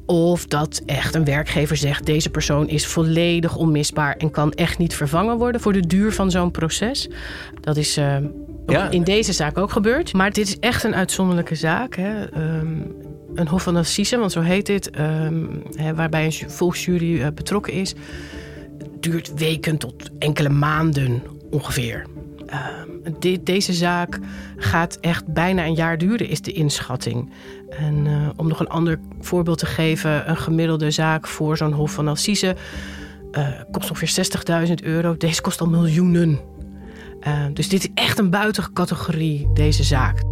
Of 0.06 0.46
dat 0.46 0.82
echt 0.86 1.14
een 1.14 1.24
werkgever 1.24 1.76
zegt: 1.76 2.06
deze 2.06 2.30
persoon 2.30 2.68
is 2.68 2.86
volledig 2.86 3.56
onmisbaar 3.56 4.16
en 4.16 4.30
kan 4.30 4.52
echt 4.52 4.78
niet 4.78 4.94
vervangen 4.94 5.38
worden 5.38 5.60
voor 5.60 5.72
de 5.72 5.86
duur 5.86 6.12
van 6.12 6.30
zo'n 6.30 6.50
proces. 6.50 7.08
Dat 7.60 7.76
is 7.76 7.98
uh, 7.98 8.16
ja. 8.66 8.90
in 8.90 9.04
deze 9.04 9.32
zaak 9.32 9.58
ook 9.58 9.70
gebeurd. 9.70 10.12
Maar 10.12 10.32
dit 10.32 10.46
is 10.46 10.58
echt 10.58 10.84
een 10.84 10.94
uitzonderlijke 10.94 11.54
zaak. 11.54 11.96
Hè. 11.96 12.36
Um, 12.58 12.94
een 13.34 13.48
Hof 13.48 13.62
van 13.62 13.76
Assise, 13.76 14.18
want 14.18 14.32
zo 14.32 14.40
heet 14.40 14.66
dit, 14.66 14.90
um, 14.98 15.62
hè, 15.74 15.94
waarbij 15.94 16.24
een 16.24 16.50
volksjury 16.50 17.12
uh, 17.12 17.26
betrokken 17.34 17.72
is, 17.72 17.94
duurt 19.00 19.34
weken 19.34 19.78
tot 19.78 20.10
enkele 20.18 20.48
maanden 20.48 21.22
ongeveer. 21.50 22.06
De, 23.18 23.42
deze 23.42 23.72
zaak 23.72 24.18
gaat 24.56 24.98
echt 25.00 25.26
bijna 25.26 25.64
een 25.64 25.74
jaar 25.74 25.98
duren, 25.98 26.28
is 26.28 26.40
de 26.40 26.52
inschatting. 26.52 27.32
En 27.70 28.06
uh, 28.06 28.28
om 28.36 28.48
nog 28.48 28.60
een 28.60 28.68
ander 28.68 29.00
voorbeeld 29.20 29.58
te 29.58 29.66
geven, 29.66 30.30
een 30.30 30.36
gemiddelde 30.36 30.90
zaak 30.90 31.26
voor 31.26 31.56
zo'n 31.56 31.72
Hof 31.72 31.92
van 31.92 32.08
Assise 32.08 32.56
uh, 33.32 33.48
kost 33.70 33.90
ongeveer 33.90 34.66
60.000 34.68 34.74
euro. 34.82 35.16
Deze 35.16 35.40
kost 35.40 35.60
al 35.60 35.68
miljoenen. 35.68 36.40
Uh, 37.26 37.44
dus 37.52 37.68
dit 37.68 37.82
is 37.82 37.90
echt 37.94 38.18
een 38.18 38.30
buitencategorie, 38.30 39.48
deze 39.52 39.82
zaak. 39.82 40.22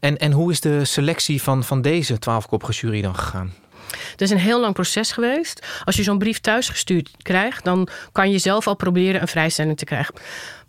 En, 0.00 0.16
en 0.18 0.32
hoe 0.32 0.50
is 0.50 0.60
de 0.60 0.84
selectie 0.84 1.42
van, 1.42 1.64
van 1.64 1.82
deze 1.82 2.18
twaalfkoppige 2.18 2.72
jury 2.72 3.02
dan 3.02 3.14
gegaan? 3.14 3.52
Het 4.10 4.20
is 4.20 4.30
een 4.30 4.38
heel 4.38 4.60
lang 4.60 4.74
proces 4.74 5.12
geweest. 5.12 5.66
Als 5.84 5.96
je 5.96 6.02
zo'n 6.02 6.18
brief 6.18 6.40
thuisgestuurd 6.40 7.10
krijgt, 7.22 7.64
dan 7.64 7.88
kan 8.12 8.30
je 8.30 8.38
zelf 8.38 8.66
al 8.66 8.76
proberen 8.76 9.20
een 9.20 9.28
vrijstelling 9.28 9.78
te 9.78 9.84
krijgen. 9.84 10.14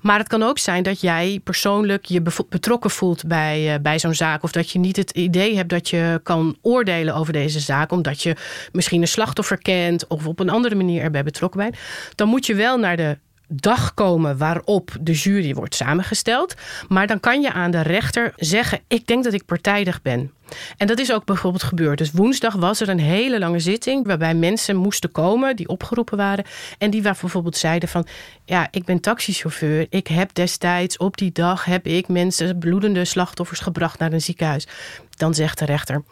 Maar 0.05 0.19
het 0.19 0.27
kan 0.27 0.43
ook 0.43 0.57
zijn 0.57 0.83
dat 0.83 1.01
jij 1.01 1.39
persoonlijk 1.43 2.05
je 2.05 2.21
betrokken 2.49 2.89
voelt 2.89 3.27
bij, 3.27 3.73
uh, 3.73 3.79
bij 3.81 3.99
zo'n 3.99 4.13
zaak. 4.13 4.43
Of 4.43 4.51
dat 4.51 4.71
je 4.71 4.79
niet 4.79 4.95
het 4.95 5.11
idee 5.11 5.55
hebt 5.55 5.69
dat 5.69 5.89
je 5.89 6.19
kan 6.23 6.57
oordelen 6.61 7.15
over 7.15 7.33
deze 7.33 7.59
zaak. 7.59 7.91
Omdat 7.91 8.21
je 8.21 8.35
misschien 8.71 9.01
een 9.01 9.07
slachtoffer 9.07 9.57
kent 9.57 10.07
of 10.07 10.27
op 10.27 10.39
een 10.39 10.49
andere 10.49 10.75
manier 10.75 11.01
erbij 11.01 11.23
betrokken 11.23 11.59
bent. 11.59 11.77
Dan 12.15 12.27
moet 12.27 12.45
je 12.45 12.55
wel 12.55 12.77
naar 12.77 12.97
de 12.97 13.17
dag 13.47 13.93
komen 13.93 14.37
waarop 14.37 14.91
de 15.01 15.13
jury 15.13 15.53
wordt 15.53 15.75
samengesteld. 15.75 16.53
Maar 16.87 17.07
dan 17.07 17.19
kan 17.19 17.41
je 17.41 17.53
aan 17.53 17.71
de 17.71 17.81
rechter 17.81 18.33
zeggen: 18.35 18.79
Ik 18.87 19.07
denk 19.07 19.23
dat 19.23 19.33
ik 19.33 19.45
partijdig 19.45 20.01
ben. 20.01 20.31
En 20.77 20.87
dat 20.87 20.99
is 20.99 21.13
ook 21.13 21.25
bijvoorbeeld 21.25 21.63
gebeurd. 21.63 21.97
Dus 21.97 22.11
woensdag 22.11 22.53
was 22.53 22.81
er 22.81 22.89
een 22.89 22.99
hele 22.99 23.39
lange 23.39 23.59
zitting 23.59 24.07
waarbij 24.07 24.35
mensen 24.35 24.75
moesten 24.75 25.11
komen 25.11 25.55
die 25.55 25.67
opgeroepen 25.67 26.17
waren 26.17 26.45
en 26.77 26.89
die 26.89 27.03
waar 27.03 27.17
bijvoorbeeld 27.21 27.57
zeiden 27.57 27.89
van 27.89 28.07
ja, 28.45 28.67
ik 28.71 28.85
ben 28.85 28.99
taxichauffeur. 28.99 29.87
Ik 29.89 30.07
heb 30.07 30.33
destijds 30.33 30.97
op 30.97 31.17
die 31.17 31.31
dag 31.31 31.65
heb 31.65 31.85
ik 31.85 32.07
mensen 32.07 32.57
bloedende 32.57 33.05
slachtoffers 33.05 33.59
gebracht 33.59 33.99
naar 33.99 34.13
een 34.13 34.21
ziekenhuis. 34.21 34.67
Dan 35.09 35.33
zegt 35.33 35.59
de 35.59 35.65
rechter: 35.65 36.03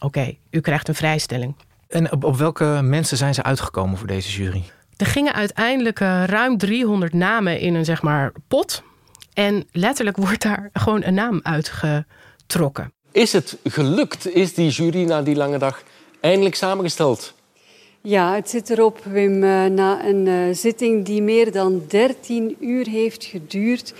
Oké, 0.00 0.36
u 0.50 0.60
krijgt 0.60 0.88
een 0.88 0.94
vrijstelling. 0.94 1.54
En 1.88 2.12
op, 2.12 2.24
op 2.24 2.36
welke 2.36 2.80
mensen 2.82 3.16
zijn 3.16 3.34
ze 3.34 3.42
uitgekomen 3.42 3.98
voor 3.98 4.06
deze 4.06 4.42
jury? 4.42 4.62
Er 4.96 5.06
gingen 5.06 5.32
uiteindelijk 5.32 6.00
uh, 6.00 6.24
ruim 6.24 6.58
300 6.58 7.12
namen 7.12 7.60
in 7.60 7.74
een 7.74 7.84
zeg 7.84 8.02
maar 8.02 8.32
pot. 8.48 8.82
En 9.34 9.66
letterlijk 9.72 10.16
wordt 10.26 10.42
daar 10.42 10.70
gewoon 10.72 11.02
een 11.04 11.14
naam 11.14 11.40
uitgetrokken. 11.42 12.92
Is 13.12 13.32
het 13.32 13.56
gelukt? 13.64 14.34
Is 14.34 14.54
die 14.54 14.70
jury 14.70 15.04
na 15.04 15.22
die 15.22 15.36
lange 15.36 15.58
dag 15.58 15.82
eindelijk 16.20 16.54
samengesteld? 16.54 17.34
Ja, 18.00 18.34
het 18.34 18.50
zit 18.50 18.70
erop, 18.70 19.04
Wim. 19.04 19.42
Uh, 19.42 19.64
na 19.64 20.04
een 20.04 20.26
uh, 20.26 20.54
zitting 20.54 21.04
die 21.04 21.22
meer 21.22 21.52
dan 21.52 21.82
13 21.88 22.56
uur 22.60 22.86
heeft 22.88 23.24
geduurd, 23.24 23.94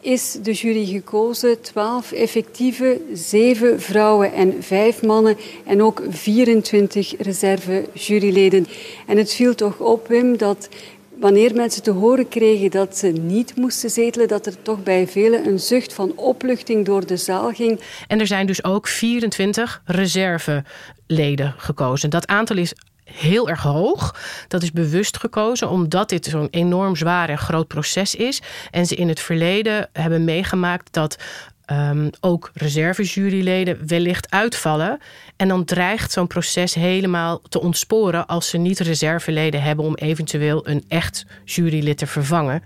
is 0.00 0.38
de 0.42 0.52
jury 0.52 0.86
gekozen. 0.86 1.60
12 1.60 2.12
effectieve, 2.12 3.00
7 3.12 3.80
vrouwen 3.80 4.32
en 4.32 4.62
5 4.62 5.02
mannen 5.02 5.36
en 5.66 5.82
ook 5.82 6.02
24 6.08 7.14
reserve 7.18 7.88
juryleden. 7.92 8.66
En 9.06 9.16
het 9.16 9.32
viel 9.32 9.54
toch 9.54 9.78
op, 9.78 10.08
Wim, 10.08 10.36
dat 10.36 10.68
wanneer 11.20 11.54
mensen 11.54 11.82
te 11.82 11.90
horen 11.90 12.28
kregen 12.28 12.70
dat 12.70 12.96
ze 12.96 13.06
niet 13.06 13.56
moesten 13.56 13.90
zetelen, 13.90 14.28
dat 14.28 14.46
er 14.46 14.62
toch 14.62 14.82
bij 14.82 15.08
velen 15.08 15.46
een 15.46 15.58
zucht 15.58 15.92
van 15.92 16.12
opluchting 16.16 16.84
door 16.84 17.06
de 17.06 17.16
zaal 17.16 17.52
ging. 17.52 17.80
En 18.06 18.20
er 18.20 18.26
zijn 18.26 18.46
dus 18.46 18.64
ook 18.64 18.88
24 18.88 19.82
reserveleden 19.84 21.54
gekozen. 21.56 22.10
Dat 22.10 22.26
aantal 22.26 22.56
is 22.56 22.72
heel 23.12 23.48
erg 23.48 23.62
hoog. 23.62 24.14
Dat 24.48 24.62
is 24.62 24.72
bewust 24.72 25.16
gekozen 25.16 25.68
omdat 25.68 26.08
dit 26.08 26.26
zo'n 26.26 26.48
enorm 26.50 26.96
zwaar 26.96 27.28
en 27.28 27.38
groot 27.38 27.66
proces 27.66 28.14
is. 28.14 28.42
En 28.70 28.86
ze 28.86 28.94
in 28.94 29.08
het 29.08 29.20
verleden 29.20 29.88
hebben 29.92 30.24
meegemaakt 30.24 30.92
dat 30.92 31.16
um, 31.72 32.10
ook 32.20 32.50
reservejuryleden 32.54 33.86
wellicht 33.86 34.30
uitvallen. 34.30 34.98
En 35.36 35.48
dan 35.48 35.64
dreigt 35.64 36.12
zo'n 36.12 36.26
proces 36.26 36.74
helemaal 36.74 37.40
te 37.48 37.60
ontsporen 37.60 38.26
als 38.26 38.48
ze 38.48 38.58
niet 38.58 38.78
reserveleden 38.78 39.62
hebben 39.62 39.84
om 39.84 39.94
eventueel 39.94 40.68
een 40.68 40.84
echt 40.88 41.26
jurylid 41.44 41.98
te 41.98 42.06
vervangen. 42.06 42.62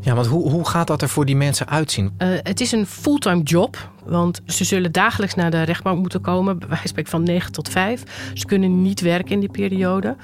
Ja, 0.00 0.14
want 0.14 0.26
hoe, 0.26 0.50
hoe 0.50 0.68
gaat 0.68 0.86
dat 0.86 1.02
er 1.02 1.08
voor 1.08 1.26
die 1.26 1.36
mensen 1.36 1.68
uitzien? 1.68 2.14
Uh, 2.18 2.28
het 2.42 2.60
is 2.60 2.72
een 2.72 2.86
fulltime 2.86 3.42
job. 3.42 3.90
Want 4.10 4.40
ze 4.46 4.64
zullen 4.64 4.92
dagelijks 4.92 5.34
naar 5.34 5.50
de 5.50 5.62
rechtbank 5.62 5.98
moeten 5.98 6.20
komen. 6.20 6.58
Bij 6.58 6.68
wijze 6.68 7.10
van 7.10 7.22
9 7.22 7.52
tot 7.52 7.68
5. 7.68 8.02
Ze 8.34 8.46
kunnen 8.46 8.82
niet 8.82 9.00
werken 9.00 9.30
in 9.30 9.40
die 9.40 9.50
periode. 9.50 10.16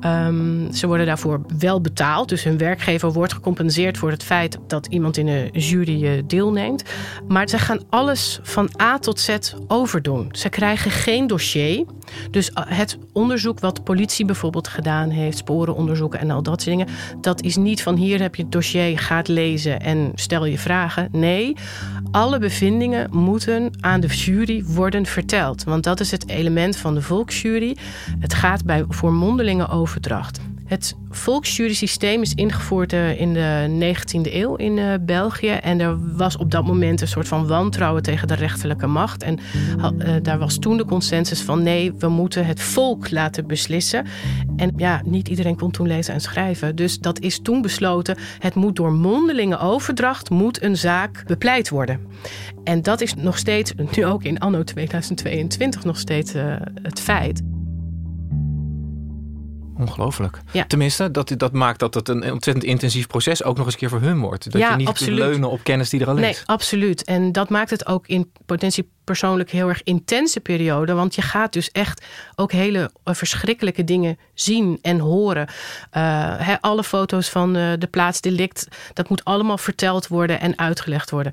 Um, 0.00 0.72
ze 0.72 0.86
worden 0.86 1.06
daarvoor 1.06 1.40
wel 1.58 1.80
betaald. 1.80 2.28
Dus 2.28 2.44
hun 2.44 2.58
werkgever 2.58 3.12
wordt 3.12 3.32
gecompenseerd 3.32 3.98
voor 3.98 4.10
het 4.10 4.22
feit 4.22 4.58
dat 4.66 4.86
iemand 4.86 5.16
in 5.16 5.26
een 5.26 5.50
jury 5.52 6.04
eh, 6.04 6.22
deelneemt. 6.26 6.82
Maar 7.28 7.48
ze 7.48 7.58
gaan 7.58 7.80
alles 7.90 8.40
van 8.42 8.70
A 8.82 8.98
tot 8.98 9.20
Z 9.20 9.36
overdoen. 9.66 10.28
Ze 10.32 10.48
krijgen 10.48 10.90
geen 10.90 11.26
dossier. 11.26 11.84
Dus 12.30 12.52
eh, 12.52 12.64
het 12.66 12.98
onderzoek 13.12 13.60
wat 13.60 13.76
de 13.76 13.82
politie 13.82 14.24
bijvoorbeeld 14.24 14.68
gedaan 14.68 15.10
heeft, 15.10 15.38
sporenonderzoeken 15.38 16.20
en 16.20 16.30
al 16.30 16.42
dat 16.42 16.62
soort 16.62 16.76
dingen, 16.76 16.94
dat 17.20 17.42
is 17.42 17.56
niet 17.56 17.82
van 17.82 17.96
hier 17.96 18.20
heb 18.20 18.34
je 18.34 18.42
het 18.42 18.52
dossier, 18.52 18.98
ga 18.98 19.16
het 19.16 19.28
lezen 19.28 19.80
en 19.80 20.12
stel 20.14 20.44
je 20.44 20.58
vragen. 20.58 21.08
Nee, 21.12 21.56
alle 22.10 22.38
bevindingen 22.38 23.08
moeten 23.10 23.33
aan 23.80 24.00
de 24.00 24.06
jury 24.06 24.64
worden 24.64 25.06
verteld. 25.06 25.64
Want 25.64 25.84
dat 25.84 26.00
is 26.00 26.10
het 26.10 26.28
element 26.28 26.76
van 26.76 26.94
de 26.94 27.02
volksjury. 27.02 27.76
Het 28.18 28.34
gaat 28.34 28.64
bij, 28.64 28.84
voor 28.88 29.12
mondelinge 29.12 29.68
overdracht. 29.68 30.40
Het 30.64 30.96
volksjury-systeem 31.10 32.22
is 32.22 32.34
ingevoerd 32.34 32.92
eh, 32.92 33.20
in 33.20 33.32
de 33.32 33.94
19e 33.94 34.32
eeuw 34.32 34.54
in 34.54 34.78
eh, 34.78 34.94
België. 35.00 35.50
En 35.50 35.80
er 35.80 36.16
was 36.16 36.36
op 36.36 36.50
dat 36.50 36.64
moment 36.64 37.00
een 37.00 37.08
soort 37.08 37.28
van 37.28 37.46
wantrouwen 37.46 38.02
tegen 38.02 38.28
de 38.28 38.34
rechterlijke 38.34 38.86
macht. 38.86 39.22
En 39.22 39.38
eh, 39.98 40.14
daar 40.22 40.38
was 40.38 40.58
toen 40.58 40.76
de 40.76 40.84
consensus 40.84 41.40
van 41.40 41.62
nee, 41.62 41.92
we 41.98 42.08
moeten 42.08 42.46
het 42.46 42.60
volk 42.60 43.10
laten 43.10 43.46
beslissen. 43.46 44.06
En 44.56 44.72
ja, 44.76 45.00
niet 45.04 45.28
iedereen 45.28 45.56
kon 45.56 45.70
toen 45.70 45.86
lezen 45.86 46.14
en 46.14 46.20
schrijven. 46.20 46.76
Dus 46.76 46.98
dat 46.98 47.20
is 47.20 47.40
toen 47.42 47.62
besloten. 47.62 48.16
Het 48.38 48.54
moet 48.54 48.76
door 48.76 48.92
mondelinge 48.92 49.58
overdracht 49.58 50.30
moet 50.30 50.62
een 50.62 50.76
zaak 50.76 51.24
bepleit 51.26 51.68
worden. 51.68 52.00
En 52.64 52.82
dat 52.82 53.00
is 53.00 53.14
nog 53.14 53.38
steeds, 53.38 53.72
nu 53.96 54.04
ook 54.04 54.22
in 54.22 54.38
anno 54.38 54.62
2022, 54.62 55.84
nog 55.84 55.98
steeds 55.98 56.32
het 56.82 57.00
feit. 57.00 57.53
Ongelooflijk. 59.78 60.40
Ja. 60.50 60.64
Tenminste, 60.66 61.10
dat, 61.10 61.32
dat 61.36 61.52
maakt 61.52 61.78
dat 61.78 61.94
het 61.94 62.08
een 62.08 62.32
ontzettend 62.32 62.66
intensief 62.66 63.06
proces 63.06 63.44
ook 63.44 63.56
nog 63.56 63.64
eens 63.64 63.74
een 63.74 63.80
keer 63.80 63.88
voor 63.88 64.00
hun 64.00 64.20
wordt. 64.20 64.52
Dat 64.52 64.62
je 64.62 64.76
niet 64.76 64.88
absoluut. 64.88 65.18
kunt 65.18 65.30
leunen 65.30 65.50
op 65.50 65.60
kennis 65.62 65.88
die 65.88 66.00
er 66.00 66.08
al 66.08 66.16
is. 66.16 66.20
Nee, 66.20 66.36
absoluut. 66.44 67.04
En 67.04 67.32
dat 67.32 67.48
maakt 67.48 67.70
het 67.70 67.86
ook 67.86 68.06
in 68.06 68.32
potentie 68.46 68.88
persoonlijk 69.04 69.50
heel 69.50 69.68
erg 69.68 69.82
intense 69.82 70.40
periode. 70.40 70.92
Want 70.92 71.14
je 71.14 71.22
gaat 71.22 71.52
dus 71.52 71.70
echt 71.70 72.04
ook 72.34 72.52
hele 72.52 72.90
eh, 73.04 73.14
verschrikkelijke 73.14 73.84
dingen 73.84 74.18
zien 74.34 74.78
en 74.82 74.98
horen. 74.98 75.48
Uh, 75.92 76.54
alle 76.60 76.84
foto's 76.84 77.28
van 77.28 77.56
uh, 77.56 77.72
de 77.78 77.86
plaatsdelict, 77.86 78.68
dat 78.92 79.08
moet 79.08 79.24
allemaal 79.24 79.58
verteld 79.58 80.08
worden 80.08 80.40
en 80.40 80.58
uitgelegd 80.58 81.10
worden. 81.10 81.32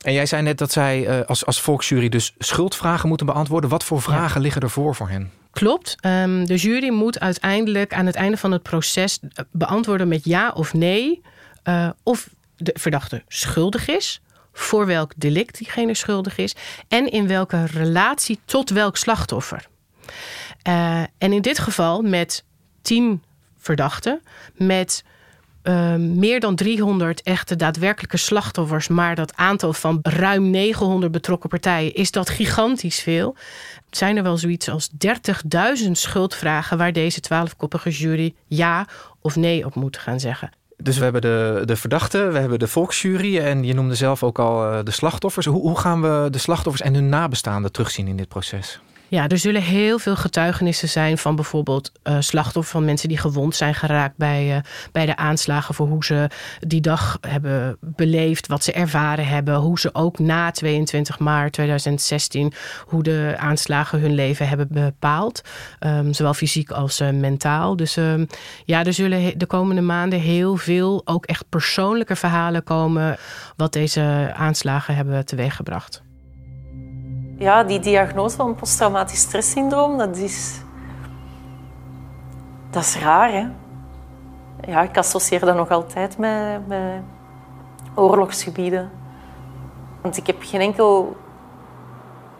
En 0.00 0.12
jij 0.12 0.26
zei 0.26 0.42
net 0.42 0.58
dat 0.58 0.72
zij 0.72 1.24
als, 1.26 1.46
als 1.46 1.60
volksjury 1.60 2.08
dus 2.08 2.34
schuldvragen 2.38 3.08
moeten 3.08 3.26
beantwoorden. 3.26 3.70
Wat 3.70 3.84
voor 3.84 4.02
vragen 4.02 4.40
liggen 4.40 4.62
er 4.62 4.70
voor 4.70 4.94
voor 4.94 5.08
hen? 5.08 5.30
Klopt. 5.50 5.96
Um, 6.06 6.46
de 6.46 6.56
jury 6.56 6.88
moet 6.88 7.20
uiteindelijk 7.20 7.94
aan 7.94 8.06
het 8.06 8.14
einde 8.14 8.36
van 8.36 8.52
het 8.52 8.62
proces 8.62 9.18
eh, 9.20 9.44
beantwoorden 9.50 10.08
met 10.08 10.24
ja 10.24 10.50
of 10.50 10.72
nee 10.72 11.22
uh, 11.64 11.90
of 12.02 12.28
de 12.56 12.74
verdachte 12.78 13.22
schuldig 13.28 13.88
is, 13.88 14.20
voor 14.52 14.86
welk 14.86 15.12
delict 15.16 15.58
diegene 15.58 15.94
schuldig 15.94 16.36
is 16.36 16.54
en 16.88 17.10
in 17.10 17.26
welke 17.26 17.64
relatie 17.64 18.40
tot 18.44 18.70
welk 18.70 18.96
slachtoffer. 18.96 19.66
Uh, 20.68 21.00
en 21.18 21.32
in 21.32 21.42
dit 21.42 21.58
geval 21.58 22.02
met 22.02 22.44
tien 22.82 23.22
verdachten, 23.58 24.22
met 24.54 25.04
uh, 25.62 25.94
meer 25.96 26.40
dan 26.40 26.54
300 26.54 27.22
echte 27.22 27.56
daadwerkelijke 27.56 28.16
slachtoffers, 28.16 28.88
maar 28.88 29.14
dat 29.14 29.36
aantal 29.36 29.72
van 29.72 29.98
ruim 30.02 30.50
900 30.50 31.12
betrokken 31.12 31.48
partijen 31.48 31.94
is 31.94 32.10
dat 32.10 32.28
gigantisch 32.30 33.00
veel. 33.00 33.36
Zijn 33.90 34.16
er 34.16 34.22
wel 34.22 34.36
zoiets 34.36 34.68
als 34.68 34.90
30.000 35.84 35.90
schuldvragen 35.90 36.78
waar 36.78 36.92
deze 36.92 37.20
twaalfkoppige 37.20 37.90
jury 37.90 38.34
ja 38.46 38.86
of 39.20 39.36
nee 39.36 39.64
op 39.64 39.74
moet 39.74 39.98
gaan 39.98 40.20
zeggen? 40.20 40.50
Dus 40.76 40.96
we 40.96 41.02
hebben 41.02 41.20
de, 41.22 41.62
de 41.64 41.76
verdachte, 41.76 42.18
we 42.18 42.38
hebben 42.38 42.58
de 42.58 42.68
volksjury 42.68 43.38
en 43.38 43.64
je 43.64 43.74
noemde 43.74 43.94
zelf 43.94 44.22
ook 44.22 44.38
al 44.38 44.64
eh, 44.64 44.78
de 44.84 44.90
slachtoffers. 44.90 45.46
Hoe, 45.46 45.60
hoe 45.60 45.78
gaan 45.78 46.02
we 46.02 46.28
de 46.30 46.38
slachtoffers 46.38 46.82
en 46.82 46.94
hun 46.94 47.08
nabestaanden 47.08 47.72
terugzien 47.72 48.08
in 48.08 48.16
dit 48.16 48.28
proces? 48.28 48.80
Ja, 49.10 49.28
er 49.28 49.38
zullen 49.38 49.62
heel 49.62 49.98
veel 49.98 50.16
getuigenissen 50.16 50.88
zijn 50.88 51.18
van 51.18 51.36
bijvoorbeeld 51.36 51.92
uh, 52.04 52.16
slachtoffers 52.20 52.70
van 52.70 52.84
mensen 52.84 53.08
die 53.08 53.18
gewond 53.18 53.56
zijn 53.56 53.74
geraakt 53.74 54.16
bij, 54.16 54.56
uh, 54.56 54.62
bij 54.92 55.06
de 55.06 55.16
aanslagen 55.16 55.74
voor 55.74 55.86
hoe 55.86 56.04
ze 56.04 56.30
die 56.60 56.80
dag 56.80 57.18
hebben 57.20 57.76
beleefd, 57.80 58.46
wat 58.46 58.64
ze 58.64 58.72
ervaren 58.72 59.26
hebben, 59.26 59.54
hoe 59.54 59.78
ze 59.78 59.94
ook 59.94 60.18
na 60.18 60.50
22 60.50 61.18
maart 61.18 61.52
2016, 61.52 62.52
hoe 62.84 63.02
de 63.02 63.34
aanslagen 63.38 64.00
hun 64.00 64.14
leven 64.14 64.48
hebben 64.48 64.68
bepaald, 64.70 65.42
um, 65.80 66.12
zowel 66.12 66.34
fysiek 66.34 66.70
als 66.70 67.00
uh, 67.00 67.10
mentaal. 67.10 67.76
Dus 67.76 67.96
um, 67.96 68.26
ja, 68.64 68.84
er 68.84 68.92
zullen 68.92 69.38
de 69.38 69.46
komende 69.46 69.82
maanden 69.82 70.20
heel 70.20 70.56
veel 70.56 71.02
ook 71.04 71.26
echt 71.26 71.48
persoonlijke 71.48 72.16
verhalen 72.16 72.64
komen 72.64 73.16
wat 73.56 73.72
deze 73.72 74.32
aanslagen 74.36 74.94
hebben 74.94 75.24
teweeggebracht 75.24 76.02
ja, 77.40 77.64
die 77.64 77.78
diagnose 77.80 78.36
van 78.36 78.54
posttraumatisch 78.54 79.20
stresssyndroom, 79.20 79.98
dat 79.98 80.16
is... 80.16 80.60
Dat 82.70 82.82
is 82.82 82.98
raar, 82.98 83.32
hè. 83.32 83.48
Ja, 84.66 84.82
ik 84.82 84.96
associeer 84.96 85.40
dat 85.40 85.56
nog 85.56 85.70
altijd 85.70 86.18
met, 86.18 86.66
met 86.66 87.02
oorlogsgebieden. 87.94 88.90
Want 90.00 90.16
ik 90.16 90.26
heb 90.26 90.36
geen 90.40 90.60
enkel 90.60 91.16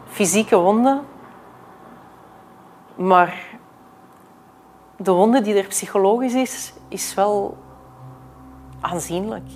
fysieke 0.07 0.57
wonden. 0.57 1.01
Maar 2.95 3.43
de 4.97 5.11
wonde 5.11 5.41
die 5.41 5.55
er 5.55 5.67
psychologisch 5.67 6.33
is, 6.33 6.73
is 6.87 7.13
wel 7.13 7.57
aanzienlijk. 8.81 9.49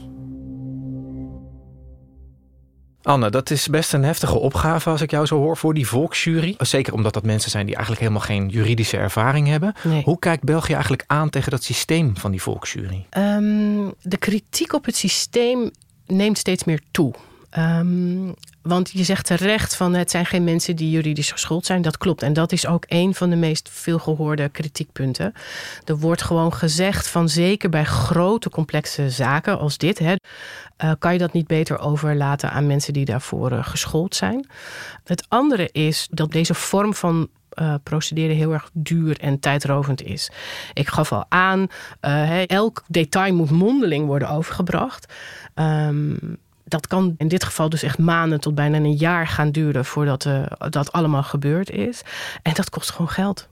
Anne, 3.06 3.30
dat 3.30 3.50
is 3.50 3.68
best 3.68 3.94
een 3.94 4.04
heftige 4.04 4.38
opgave 4.38 4.90
als 4.90 5.02
ik 5.02 5.12
jou 5.12 5.26
zo 5.26 5.38
hoor 5.38 5.58
voor 5.58 5.74
die 5.74 5.88
volksjury. 5.88 6.56
Zeker 6.58 6.94
omdat 6.94 7.14
dat 7.14 7.24
mensen 7.24 7.52
zijn 7.52 7.66
die 7.66 7.76
eigenlijk 7.76 8.06
helemaal 8.06 8.28
geen 8.28 8.50
juridische 8.50 8.98
ervaring 8.98 9.48
hebben. 9.48 9.74
Hoe 10.04 10.20
kijkt 10.20 10.44
België 10.44 10.74
eigenlijk 10.74 11.04
aan 11.08 11.30
tegen 11.30 11.52
dat 11.52 11.64
systeem 11.64 12.18
van 12.18 12.32
die 12.32 12.42
volksjury? 12.42 13.06
Um, 13.18 13.94
de 14.02 14.18
kritiek 14.18 14.74
op 14.74 14.86
het 14.86 14.96
systeem 14.96 15.72
neemt 16.06 16.38
steeds 16.38 16.64
meer 16.64 16.82
toe. 16.92 17.14
Um, 17.58 18.34
want 18.62 18.92
je 18.92 19.04
zegt 19.04 19.26
terecht 19.26 19.76
van 19.76 19.94
het 19.94 20.12
zijn 20.12 20.26
geen 20.26 20.44
mensen 20.44 20.76
die 20.76 20.90
juridisch 20.90 21.32
geschoold 21.32 21.66
zijn. 21.66 21.82
Dat 21.82 21.98
klopt. 21.98 22.22
En 22.22 22.34
dat 22.34 22.52
is 22.52 22.68
ook 22.68 22.84
een 22.88 23.16
van 23.16 23.30
de 23.30 23.36
meest 23.36 23.70
veelgehoorde 23.70 24.50
kritiekpunten. 24.50 25.34
Er 25.86 25.98
wordt 25.98 26.22
gewoon 26.22 26.54
gezegd 26.54 27.08
van 27.08 27.30
zeker 27.30 27.70
bij 27.70 27.84
grote 27.86 28.50
complexe 28.50 29.10
zaken 29.10 29.60
als 29.60 29.78
dit... 29.78 30.00
Hè, 30.00 30.16
uh, 30.84 30.92
kan 31.00 31.14
je 31.14 31.20
dat 31.20 31.34
niet 31.34 31.48
beter 31.48 31.80
overlaten 31.80 32.52
aan 32.52 32.68
mensen 32.68 32.94
die 32.94 33.06
daarvoor 33.06 33.52
uh, 33.52 33.68
geschoold 33.68 34.16
zijn. 34.16 34.48
Het 35.04 35.26
andere 35.28 35.70
is 35.72 36.08
dat 36.12 36.32
deze 36.32 36.54
vorm 36.54 36.94
van 36.94 37.28
uh, 37.54 37.74
procederen 37.84 38.36
heel 38.36 38.52
erg 38.52 38.70
duur 38.74 39.20
en 39.20 39.40
tijdrovend 39.40 40.02
is. 40.02 40.32
Ik 40.74 40.88
gaf 40.88 41.12
al 41.12 41.26
aan, 41.30 41.60
uh, 41.60 41.68
hey, 42.02 42.48
elk 42.48 42.84
detail 42.88 43.34
moet 43.34 43.52
mondeling 43.52 44.06
worden 44.06 44.30
overgebracht. 44.30 45.14
Um, 45.56 46.38
dat 46.66 46.88
kan 46.88 47.16
in 47.18 47.28
dit 47.28 47.44
geval 47.44 47.70
dus 47.70 47.84
echt 47.84 47.98
maanden 47.98 48.40
tot 48.40 48.56
bijna 48.56 48.78
een 48.78 48.96
jaar 48.96 49.28
gaan 49.28 49.52
duren 49.52 49.86
voordat 49.86 50.26
uh, 50.26 50.46
dat 50.70 50.92
allemaal 50.92 51.24
gebeurd 51.24 51.70
is. 51.70 52.02
En 52.42 52.54
dat 52.54 52.70
kost 52.70 52.92
gewoon 52.92 53.10
geld. 53.10 53.48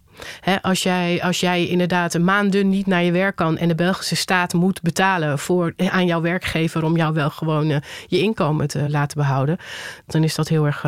als, 0.62 0.84
jij, 0.84 1.24
als 1.24 1.40
jij 1.40 1.68
inderdaad 1.68 2.20
maanden 2.20 2.70
niet 2.70 2.88
naar 2.88 3.04
je 3.04 3.12
werk 3.12 3.36
kan 3.36 3.58
en 3.58 3.68
de 3.68 3.76
Belgische 3.76 4.16
staat 4.16 4.54
moet 4.54 4.82
betalen 4.82 5.40
voor, 5.40 5.74
aan 5.78 6.06
jouw 6.06 6.22
werkgever 6.22 6.84
om 6.84 6.98
jou 6.98 7.14
wel 7.14 7.30
gewoon 7.30 7.70
uh, 7.70 7.78
je 8.08 8.20
inkomen 8.20 8.68
te 8.68 8.90
laten 8.90 9.18
behouden, 9.18 9.58
dan 10.06 10.24
is 10.24 10.36
dat 10.36 10.48
heel 10.48 10.66
erg, 10.66 10.82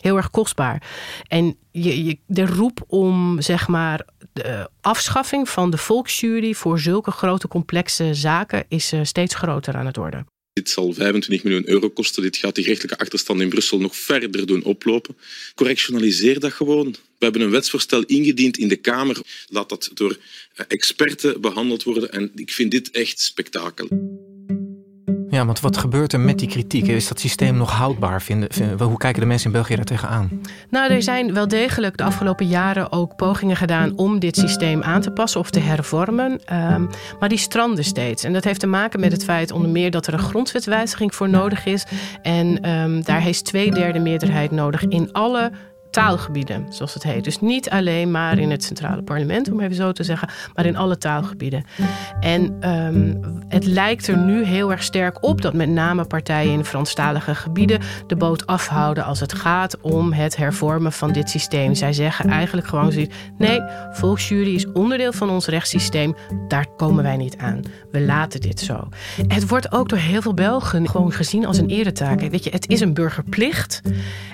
heel 0.00 0.16
erg 0.16 0.30
kostbaar. 0.30 0.82
En 1.28 1.56
je, 1.70 2.04
je, 2.04 2.18
de 2.26 2.46
roep 2.46 2.84
om 2.86 3.40
zeg 3.40 3.68
maar 3.68 4.06
de 4.32 4.70
afschaffing 4.80 5.48
van 5.48 5.70
de 5.70 5.78
volksjury 5.78 6.54
voor 6.54 6.78
zulke 6.78 7.10
grote 7.10 7.48
complexe 7.48 8.14
zaken 8.14 8.64
is 8.68 8.94
steeds 9.02 9.34
groter 9.34 9.76
aan 9.76 9.86
het 9.86 9.96
worden. 9.96 10.33
Dit 10.54 10.70
zal 10.70 10.92
25 10.92 11.44
miljoen 11.44 11.68
euro 11.68 11.90
kosten. 11.90 12.22
Dit 12.22 12.36
gaat 12.36 12.54
die 12.54 12.64
rechtelijke 12.64 12.98
achterstand 12.98 13.40
in 13.40 13.48
Brussel 13.48 13.80
nog 13.80 13.96
verder 13.96 14.46
doen 14.46 14.62
oplopen. 14.62 15.16
Correctionaliseer 15.54 16.40
dat 16.40 16.52
gewoon. 16.52 16.90
We 16.90 17.24
hebben 17.24 17.40
een 17.40 17.50
wetsvoorstel 17.50 18.04
ingediend 18.04 18.58
in 18.58 18.68
de 18.68 18.76
Kamer. 18.76 19.20
Laat 19.48 19.68
dat 19.68 19.90
door 19.94 20.18
experten 20.68 21.40
behandeld 21.40 21.82
worden. 21.82 22.12
En 22.12 22.32
ik 22.34 22.50
vind 22.50 22.70
dit 22.70 22.90
echt 22.90 23.20
spektakel. 23.20 23.88
Ja, 25.34 25.46
want 25.46 25.60
wat 25.60 25.76
gebeurt 25.76 26.12
er 26.12 26.20
met 26.20 26.38
die 26.38 26.48
kritiek? 26.48 26.86
Is 26.86 27.08
dat 27.08 27.20
systeem 27.20 27.56
nog 27.56 27.70
houdbaar? 27.70 28.22
Vinden, 28.22 28.52
vinden, 28.52 28.86
hoe 28.86 28.96
kijken 28.96 29.20
de 29.20 29.26
mensen 29.26 29.46
in 29.46 29.52
België 29.52 29.76
daar 29.76 29.84
tegenaan? 29.84 30.40
Nou, 30.70 30.92
er 30.92 31.02
zijn 31.02 31.34
wel 31.34 31.48
degelijk 31.48 31.96
de 31.96 32.04
afgelopen 32.04 32.46
jaren 32.46 32.92
ook 32.92 33.16
pogingen 33.16 33.56
gedaan 33.56 33.96
om 33.96 34.18
dit 34.18 34.36
systeem 34.36 34.82
aan 34.82 35.00
te 35.00 35.10
passen 35.10 35.40
of 35.40 35.50
te 35.50 35.60
hervormen. 35.60 36.40
Um, 36.52 36.88
maar 37.20 37.28
die 37.28 37.38
stranden 37.38 37.84
steeds. 37.84 38.24
En 38.24 38.32
dat 38.32 38.44
heeft 38.44 38.60
te 38.60 38.66
maken 38.66 39.00
met 39.00 39.12
het 39.12 39.24
feit 39.24 39.52
onder 39.52 39.70
meer 39.70 39.90
dat 39.90 40.06
er 40.06 40.12
een 40.12 40.18
grondwetwijziging 40.18 41.14
voor 41.14 41.28
nodig 41.28 41.66
is. 41.66 41.86
En 42.22 42.70
um, 42.70 43.02
daar 43.02 43.20
heeft 43.20 43.44
twee 43.44 43.70
derde 43.70 43.98
meerderheid 43.98 44.50
nodig 44.50 44.84
in 44.84 45.12
alle 45.12 45.50
taalgebieden, 45.94 46.66
zoals 46.68 46.94
het 46.94 47.02
heet. 47.02 47.24
Dus 47.24 47.40
niet 47.40 47.70
alleen 47.70 48.10
maar 48.10 48.38
in 48.38 48.50
het 48.50 48.64
centrale 48.64 49.02
parlement, 49.02 49.52
om 49.52 49.60
even 49.60 49.74
zo 49.74 49.92
te 49.92 50.04
zeggen, 50.04 50.28
maar 50.54 50.66
in 50.66 50.76
alle 50.76 50.98
taalgebieden. 50.98 51.64
En 52.20 52.70
um, 52.70 53.20
het 53.48 53.66
lijkt 53.66 54.06
er 54.06 54.18
nu 54.18 54.44
heel 54.44 54.70
erg 54.70 54.82
sterk 54.82 55.24
op 55.24 55.40
dat 55.40 55.54
met 55.54 55.68
name 55.68 56.04
partijen 56.04 56.52
in 56.52 56.64
Franstalige 56.64 57.34
gebieden 57.34 57.80
de 58.06 58.16
boot 58.16 58.46
afhouden 58.46 59.04
als 59.04 59.20
het 59.20 59.32
gaat 59.32 59.80
om 59.80 60.12
het 60.12 60.36
hervormen 60.36 60.92
van 60.92 61.12
dit 61.12 61.30
systeem. 61.30 61.74
Zij 61.74 61.92
zeggen 61.92 62.30
eigenlijk 62.30 62.66
gewoon 62.66 62.92
nee, 63.38 63.60
volksjury 63.90 64.54
is 64.54 64.72
onderdeel 64.72 65.12
van 65.12 65.30
ons 65.30 65.46
rechtssysteem, 65.46 66.14
daar 66.48 66.66
komen 66.76 67.02
wij 67.02 67.16
niet 67.16 67.36
aan. 67.36 67.60
We 67.90 68.00
laten 68.00 68.40
dit 68.40 68.60
zo. 68.60 68.88
Het 69.26 69.48
wordt 69.48 69.72
ook 69.72 69.88
door 69.88 69.98
heel 69.98 70.22
veel 70.22 70.34
Belgen 70.34 70.88
gewoon 70.88 71.12
gezien 71.12 71.46
als 71.46 71.58
een 71.58 71.68
eretaak. 71.68 72.20
Weet 72.20 72.44
je, 72.44 72.50
het 72.50 72.68
is 72.68 72.80
een 72.80 72.94
burgerplicht. 72.94 73.80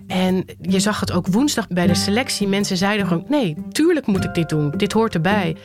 En 0.06 0.44
je 0.60 0.80
zag 0.80 1.00
het 1.00 1.12
ook 1.12 1.26
woensdag 1.26 1.49
bij 1.68 1.86
de 1.86 1.94
selectie. 1.94 2.48
Mensen 2.48 2.76
zeiden 2.76 3.06
gewoon: 3.06 3.24
nee, 3.28 3.56
tuurlijk 3.70 4.06
moet 4.06 4.24
ik 4.24 4.34
dit 4.34 4.48
doen. 4.48 4.70
Dit 4.70 4.92
hoort 4.92 5.14
erbij. 5.14 5.56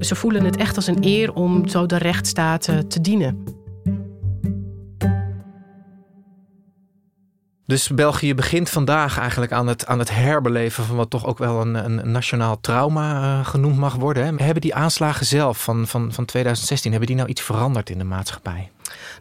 Ze 0.00 0.14
voelen 0.14 0.44
het 0.44 0.56
echt 0.56 0.76
als 0.76 0.86
een 0.86 0.98
eer 1.00 1.32
om 1.32 1.68
zo 1.68 1.86
de 1.86 1.96
rechtsstaat 1.96 2.62
te 2.88 3.00
dienen. 3.00 3.58
Dus 7.70 7.88
België 7.88 8.34
begint 8.34 8.70
vandaag 8.70 9.18
eigenlijk 9.18 9.52
aan 9.52 9.66
het, 9.66 9.86
aan 9.86 9.98
het 9.98 10.10
herbeleven 10.10 10.84
van 10.84 10.96
wat 10.96 11.10
toch 11.10 11.26
ook 11.26 11.38
wel 11.38 11.60
een, 11.60 11.74
een 11.74 12.10
nationaal 12.10 12.60
trauma 12.60 13.22
uh, 13.22 13.46
genoemd 13.46 13.76
mag 13.76 13.94
worden. 13.94 14.24
Hè? 14.24 14.44
Hebben 14.44 14.60
die 14.60 14.74
aanslagen 14.74 15.26
zelf 15.26 15.62
van, 15.62 15.86
van, 15.86 16.12
van 16.12 16.24
2016, 16.24 16.90
hebben 16.90 17.08
die 17.08 17.16
nou 17.16 17.28
iets 17.28 17.40
veranderd 17.40 17.90
in 17.90 17.98
de 17.98 18.04
maatschappij? 18.04 18.70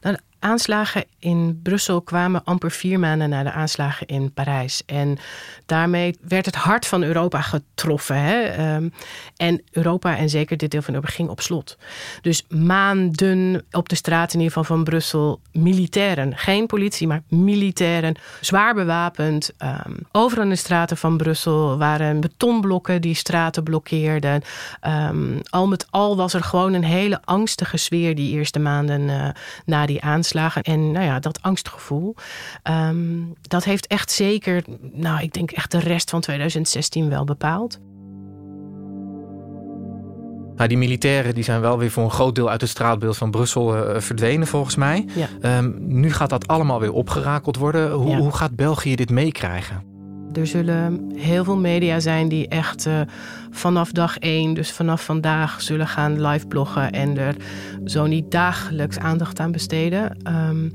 Nou, 0.02 0.16
de 0.16 0.22
aanslagen 0.40 1.04
in 1.20 1.60
Brussel 1.64 2.02
kwamen 2.02 2.44
amper 2.44 2.72
vier 2.72 3.00
maanden 3.00 3.30
na 3.30 3.44
de 3.44 3.52
aanslagen 3.52 4.08
in 4.08 4.34
Parijs. 4.34 4.84
En 4.86 5.18
daarmee 5.66 6.18
werd 6.22 6.46
het 6.46 6.56
hart 6.56 6.86
van 6.86 7.04
Europa 7.04 7.42
getroffen. 7.42 8.16
Hè? 8.16 8.76
Um, 8.76 8.94
en 9.38 9.62
Europa, 9.72 10.18
en 10.18 10.30
zeker 10.30 10.58
dit 10.58 10.72
deel 10.72 10.82
van 10.82 10.94
Europa, 10.94 11.14
ging 11.14 11.30
op 11.30 11.42
slot. 11.42 11.78
Dus 12.22 12.46
maanden 12.50 13.66
op 13.72 13.90
de 13.90 13.96
straat 13.96 14.34
in 14.34 14.40
ieder 14.40 14.54
geval 14.54 14.76
van 14.76 14.84
Brussel, 14.84 15.40
militairen. 15.52 16.38
Geen 16.38 16.66
politie, 16.66 17.08
maar 17.08 17.22
militairen. 17.28 18.16
Zwaar 18.42 18.74
bewapend. 18.74 19.52
Um, 19.86 19.96
overal 20.12 20.44
in 20.44 20.50
de 20.50 20.56
straten 20.56 20.98
van 20.98 21.18
Brussel 21.18 21.78
waren 21.78 22.20
betonblokken 22.20 23.02
die 23.02 23.16
straten 23.16 23.64
blokkeerden. 23.64 24.42
Um, 24.88 25.42
al 25.50 25.68
met 25.68 25.88
al 25.90 26.16
was 26.16 26.34
er 26.34 26.44
gewoon 26.44 26.74
een 26.74 26.84
hele 26.84 27.20
angstige 27.24 27.78
sfeer 27.78 28.16
die 28.16 28.32
eerste 28.32 28.60
maanden 28.60 29.02
uh, 29.02 29.28
na 29.66 29.86
die 29.86 30.02
aanslagen. 30.02 30.28
En 30.34 30.92
nou 30.92 31.06
ja, 31.06 31.20
dat 31.20 31.42
angstgevoel, 31.42 32.16
um, 32.64 33.34
dat 33.42 33.64
heeft 33.64 33.88
echt 33.88 34.12
zeker, 34.12 34.64
nou 34.82 35.22
ik 35.22 35.34
denk 35.34 35.52
echt 35.52 35.72
de 35.72 35.80
rest 35.80 36.10
van 36.10 36.22
2016 36.22 37.10
wel 37.10 37.24
bepaald. 37.24 37.80
Nou, 40.56 40.72
die 40.72 40.78
militairen 40.78 41.36
die 41.36 41.44
zijn 41.44 41.62
wel 41.62 41.78
weer 41.78 41.92
voor 41.92 42.04
een 42.04 42.12
groot 42.12 42.36
deel 42.36 42.50
uit 42.50 42.62
het 42.62 42.70
straatbeeld 42.70 43.18
van 43.18 43.32
Brussel 43.32 43.76
uh, 43.76 44.02
verdwenen, 44.02 44.48
volgens 44.48 44.76
mij. 44.76 45.06
Ja. 45.42 45.58
Um, 45.58 45.76
nu 45.78 46.12
gaat 46.14 46.30
dat 46.30 46.48
allemaal 46.48 46.80
weer 46.80 46.94
opgerakeld 46.94 47.58
worden. 47.58 47.92
Hoe, 47.92 48.10
Ja. 48.10 48.18
hoe 48.18 48.32
gaat 48.32 48.56
België 48.56 48.96
dit 48.96 49.10
meekrijgen? 49.10 49.89
Er 50.34 50.48
zullen 50.48 51.12
heel 51.16 51.44
veel 51.44 51.58
media 51.58 52.00
zijn 52.00 52.28
die 52.28 52.48
echt 52.48 52.86
uh, 52.86 53.02
vanaf 53.50 53.92
dag 53.92 54.18
één, 54.18 54.54
dus 54.54 54.72
vanaf 54.72 55.06
vandaag, 55.06 55.62
zullen 55.62 55.88
gaan 55.88 56.28
live 56.28 56.48
bloggen 56.48 56.92
en 56.92 57.18
er 57.18 57.36
zo 57.86 58.06
niet 58.06 58.32
dagelijks 58.32 58.98
aandacht 58.98 59.40
aan 59.40 59.52
besteden. 59.52 60.18
Um, 60.28 60.72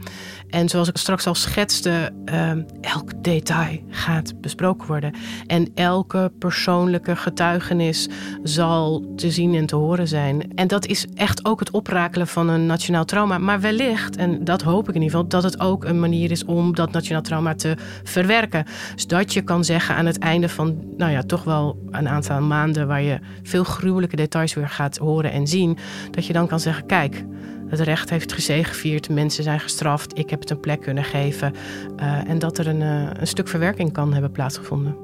en 0.51 0.69
zoals 0.69 0.89
ik 0.89 0.97
straks 0.97 1.27
al 1.27 1.35
schetste, 1.35 2.11
um, 2.25 2.67
elk 2.81 3.23
detail 3.23 3.79
gaat 3.91 4.41
besproken 4.41 4.87
worden. 4.87 5.15
En 5.47 5.71
elke 5.75 6.33
persoonlijke 6.39 7.17
getuigenis 7.17 8.09
zal 8.43 9.13
te 9.17 9.31
zien 9.31 9.55
en 9.55 9.67
te 9.67 9.77
horen 9.77 10.09
zijn. 10.09 10.55
En 10.55 10.69
dat 10.69 10.87
is 10.87 11.07
echt 11.15 11.45
ook 11.45 11.61
het 11.61 11.71
oprakelen 11.71 12.27
van 12.27 12.49
een 12.49 12.67
nationaal 12.67 13.05
trauma. 13.05 13.39
Maar 13.39 13.61
wellicht, 13.61 14.17
en 14.17 14.45
dat 14.45 14.63
hoop 14.63 14.89
ik 14.89 14.95
in 14.95 15.03
ieder 15.03 15.17
geval, 15.17 15.29
dat 15.29 15.43
het 15.43 15.61
ook 15.61 15.85
een 15.85 16.01
manier 16.01 16.31
is 16.31 16.45
om 16.45 16.75
dat 16.75 16.93
nationaal 16.93 17.23
trauma 17.23 17.55
te 17.55 17.77
verwerken. 18.03 18.67
Zodat 18.95 19.33
je 19.33 19.43
kan 19.45 19.65
zeggen 19.65 19.95
aan 19.95 20.07
het 20.07 20.19
einde 20.19 20.49
van, 20.49 20.95
nou 20.97 21.13
ja, 21.13 21.23
toch 21.23 21.45
wel 21.45 21.79
een 21.91 22.09
aantal 22.09 22.41
maanden 22.41 22.87
waar 22.87 23.03
je 23.03 23.19
veel 23.43 23.65
gruwelijke 23.65 24.17
details 24.17 24.55
weer 24.55 24.69
gaat 24.69 24.97
horen 24.97 25.33
en 25.33 25.47
zien, 25.47 25.79
dat 26.11 26.27
je 26.27 26.33
dan 26.33 26.47
kan 26.47 26.61
zeggen: 26.61 26.87
kijk. 26.87 27.25
Het 27.69 27.81
recht 27.81 28.11
heeft 28.11 28.33
gezegevierd, 28.33 29.09
mensen 29.09 29.45
zijn 29.45 29.61
gestraft, 29.61 30.19
ik 30.19 30.31
heb 30.31 30.41
het 30.41 30.51
een 30.51 30.61
plek 30.61 30.81
kunnen 30.81 31.05
geven. 31.05 31.55
Uh, 31.97 32.29
en 32.29 32.39
dat 32.39 32.59
er 32.59 32.67
een, 32.67 32.81
uh, 32.81 33.11
een 33.13 33.27
stuk 33.27 33.49
verwerking 33.49 33.93
kan 33.93 34.13
hebben 34.13 34.31
plaatsgevonden. 34.31 34.97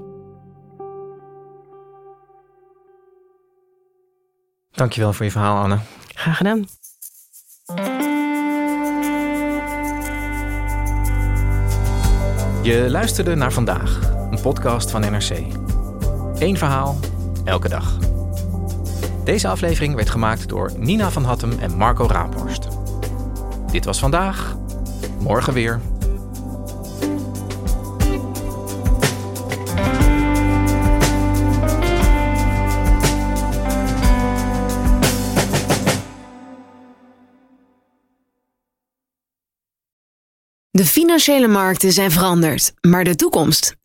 Dankjewel 4.71 5.13
voor 5.13 5.25
je 5.25 5.31
verhaal, 5.31 5.63
Anne. 5.63 5.79
Graag 6.15 6.37
gedaan. 6.37 6.67
Je 12.63 12.87
luisterde 12.91 13.35
naar 13.35 13.53
vandaag, 13.53 14.01
een 14.31 14.41
podcast 14.41 14.91
van 14.91 15.01
NRC. 15.01 15.31
Eén 16.35 16.57
verhaal, 16.57 16.99
elke 17.45 17.69
dag. 17.69 17.99
Deze 19.25 19.49
aflevering 19.49 19.95
werd 19.95 20.11
gemaakt 20.11 20.49
door 20.49 20.73
Nina 20.77 21.11
van 21.11 21.25
Hattem 21.25 21.59
en 21.59 21.77
Marco 21.77 22.07
Raaphorst. 22.07 22.69
Dit 23.73 23.85
was 23.85 23.99
vandaag, 23.99 24.57
morgen 25.19 25.53
weer. 25.53 25.81
De 40.71 40.85
financiële 40.87 41.49
markten 41.49 41.93
zijn 41.93 42.11
veranderd, 42.11 42.73
maar 42.81 43.05
de 43.05 43.15
toekomst 43.15 43.79